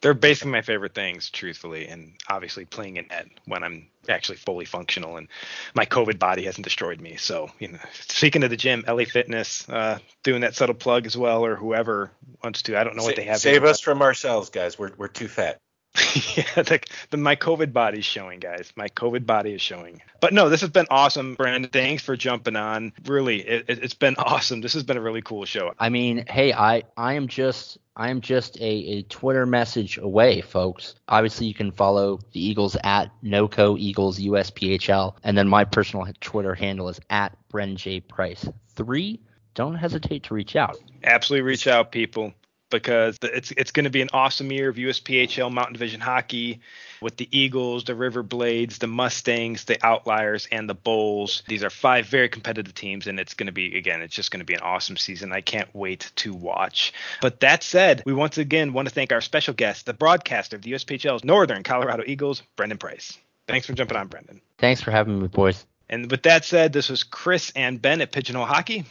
They're 0.01 0.13
basically 0.13 0.51
my 0.51 0.61
favorite 0.61 0.93
things, 0.93 1.29
truthfully, 1.29 1.87
and 1.87 2.13
obviously 2.29 2.65
playing 2.65 2.97
in 2.97 3.07
net 3.07 3.27
when 3.45 3.63
I'm 3.63 3.87
actually 4.07 4.37
fully 4.37 4.65
functional 4.65 5.17
and 5.17 5.27
my 5.73 5.85
COVID 5.85 6.17
body 6.19 6.45
hasn't 6.45 6.63
destroyed 6.63 7.01
me. 7.01 7.17
So, 7.17 7.51
you 7.59 7.69
know, 7.69 7.79
speaking 8.07 8.43
of 8.43 8.49
the 8.49 8.57
gym, 8.57 8.85
LA 8.87 9.03
Fitness, 9.03 9.67
uh, 9.67 9.99
doing 10.23 10.41
that 10.41 10.55
subtle 10.55 10.75
plug 10.75 11.05
as 11.05 11.17
well, 11.17 11.45
or 11.45 11.55
whoever 11.55 12.11
wants 12.43 12.61
to. 12.63 12.79
I 12.79 12.83
don't 12.83 12.95
know 12.95 13.03
what 13.03 13.17
they 13.17 13.25
have. 13.25 13.39
Save 13.39 13.65
us 13.65 13.81
from 13.81 14.01
ourselves, 14.01 14.49
guys. 14.49 14.79
We're 14.79 14.91
we're 14.97 15.07
too 15.09 15.27
fat. 15.27 15.59
yeah, 16.35 16.61
the, 16.61 16.79
the, 17.09 17.17
my 17.17 17.35
COVID 17.35 17.73
body's 17.73 18.05
showing, 18.05 18.39
guys. 18.39 18.71
My 18.75 18.87
COVID 18.89 19.25
body 19.25 19.53
is 19.53 19.61
showing. 19.61 20.01
But 20.21 20.33
no, 20.33 20.47
this 20.47 20.61
has 20.61 20.69
been 20.69 20.85
awesome, 20.91 21.33
Brandon. 21.33 21.69
Thanks 21.69 22.03
for 22.03 22.15
jumping 22.15 22.55
on. 22.55 22.93
Really, 23.05 23.39
it, 23.41 23.65
it's 23.67 23.95
been 23.95 24.15
awesome. 24.19 24.61
This 24.61 24.73
has 24.73 24.83
been 24.83 24.97
a 24.97 25.01
really 25.01 25.23
cool 25.23 25.45
show. 25.45 25.73
I 25.79 25.89
mean, 25.89 26.25
hey, 26.27 26.53
I 26.53 26.83
I 26.95 27.13
am 27.13 27.27
just 27.27 27.79
I 27.95 28.09
am 28.09 28.21
just 28.21 28.57
a, 28.57 28.63
a 28.63 29.01
Twitter 29.03 29.47
message 29.47 29.97
away, 29.97 30.41
folks. 30.41 30.95
Obviously, 31.07 31.47
you 31.47 31.55
can 31.55 31.71
follow 31.71 32.19
the 32.33 32.45
Eagles 32.45 32.77
at 32.83 33.11
NoCo 33.23 33.77
Eagles 33.79 34.19
USPHL, 34.19 35.15
and 35.23 35.37
then 35.37 35.47
my 35.47 35.65
personal 35.65 36.07
Twitter 36.21 36.53
handle 36.53 36.89
is 36.89 36.99
at 37.09 37.35
Bren 37.51 37.75
J 37.75 37.99
Price 37.99 38.47
three. 38.75 39.19
Don't 39.55 39.75
hesitate 39.75 40.23
to 40.23 40.33
reach 40.35 40.55
out. 40.55 40.77
Absolutely 41.03 41.41
reach 41.41 41.67
out, 41.67 41.91
people, 41.91 42.33
because 42.69 43.17
it's 43.23 43.51
it's 43.51 43.71
going 43.71 43.83
to 43.83 43.89
be 43.89 44.01
an 44.01 44.09
awesome 44.13 44.51
year 44.51 44.69
of 44.69 44.75
USPHL 44.75 45.51
Mountain 45.51 45.73
Division 45.73 45.99
hockey 45.99 46.61
with 47.01 47.17
the 47.17 47.27
Eagles, 47.31 47.83
the 47.85 47.95
River 47.95 48.23
Blades, 48.23 48.77
the 48.77 48.87
Mustangs, 48.87 49.65
the 49.65 49.77
Outliers, 49.85 50.47
and 50.51 50.69
the 50.69 50.73
Bulls. 50.73 51.43
These 51.47 51.63
are 51.63 51.69
five 51.69 52.05
very 52.07 52.29
competitive 52.29 52.73
teams, 52.73 53.07
and 53.07 53.19
it's 53.19 53.33
going 53.33 53.47
to 53.47 53.53
be 53.53 53.77
again, 53.77 54.01
it's 54.01 54.15
just 54.15 54.31
going 54.31 54.39
to 54.39 54.45
be 54.45 54.53
an 54.53 54.61
awesome 54.61 54.97
season. 54.97 55.31
I 55.31 55.41
can't 55.41 55.73
wait 55.73 56.11
to 56.17 56.33
watch. 56.33 56.93
But 57.21 57.39
that 57.41 57.63
said, 57.63 58.03
we 58.05 58.13
once 58.13 58.37
again 58.37 58.73
want 58.73 58.87
to 58.87 58.93
thank 58.93 59.11
our 59.11 59.21
special 59.21 59.53
guest, 59.53 59.85
the 59.85 59.93
broadcaster 59.93 60.55
of 60.55 60.61
the 60.61 60.73
USPHL's 60.73 61.23
Northern 61.23 61.63
Colorado 61.63 62.03
Eagles, 62.05 62.43
Brendan 62.55 62.77
Price. 62.77 63.17
Thanks 63.47 63.65
for 63.65 63.73
jumping 63.73 63.97
on, 63.97 64.07
Brendan. 64.07 64.41
Thanks 64.59 64.81
for 64.81 64.91
having 64.91 65.19
me, 65.19 65.27
boys. 65.27 65.65
And 65.89 66.09
with 66.11 66.23
that 66.23 66.45
said, 66.45 66.71
this 66.71 66.89
was 66.89 67.03
Chris 67.03 67.51
and 67.55 67.81
Ben 67.81 68.01
at 68.01 68.11
Pigeonhole 68.11 68.45
Hockey, 68.45 68.85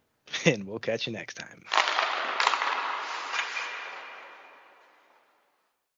and 0.44 0.66
we'll 0.66 0.78
catch 0.78 1.06
you 1.06 1.12
next 1.12 1.34
time. 1.34 1.64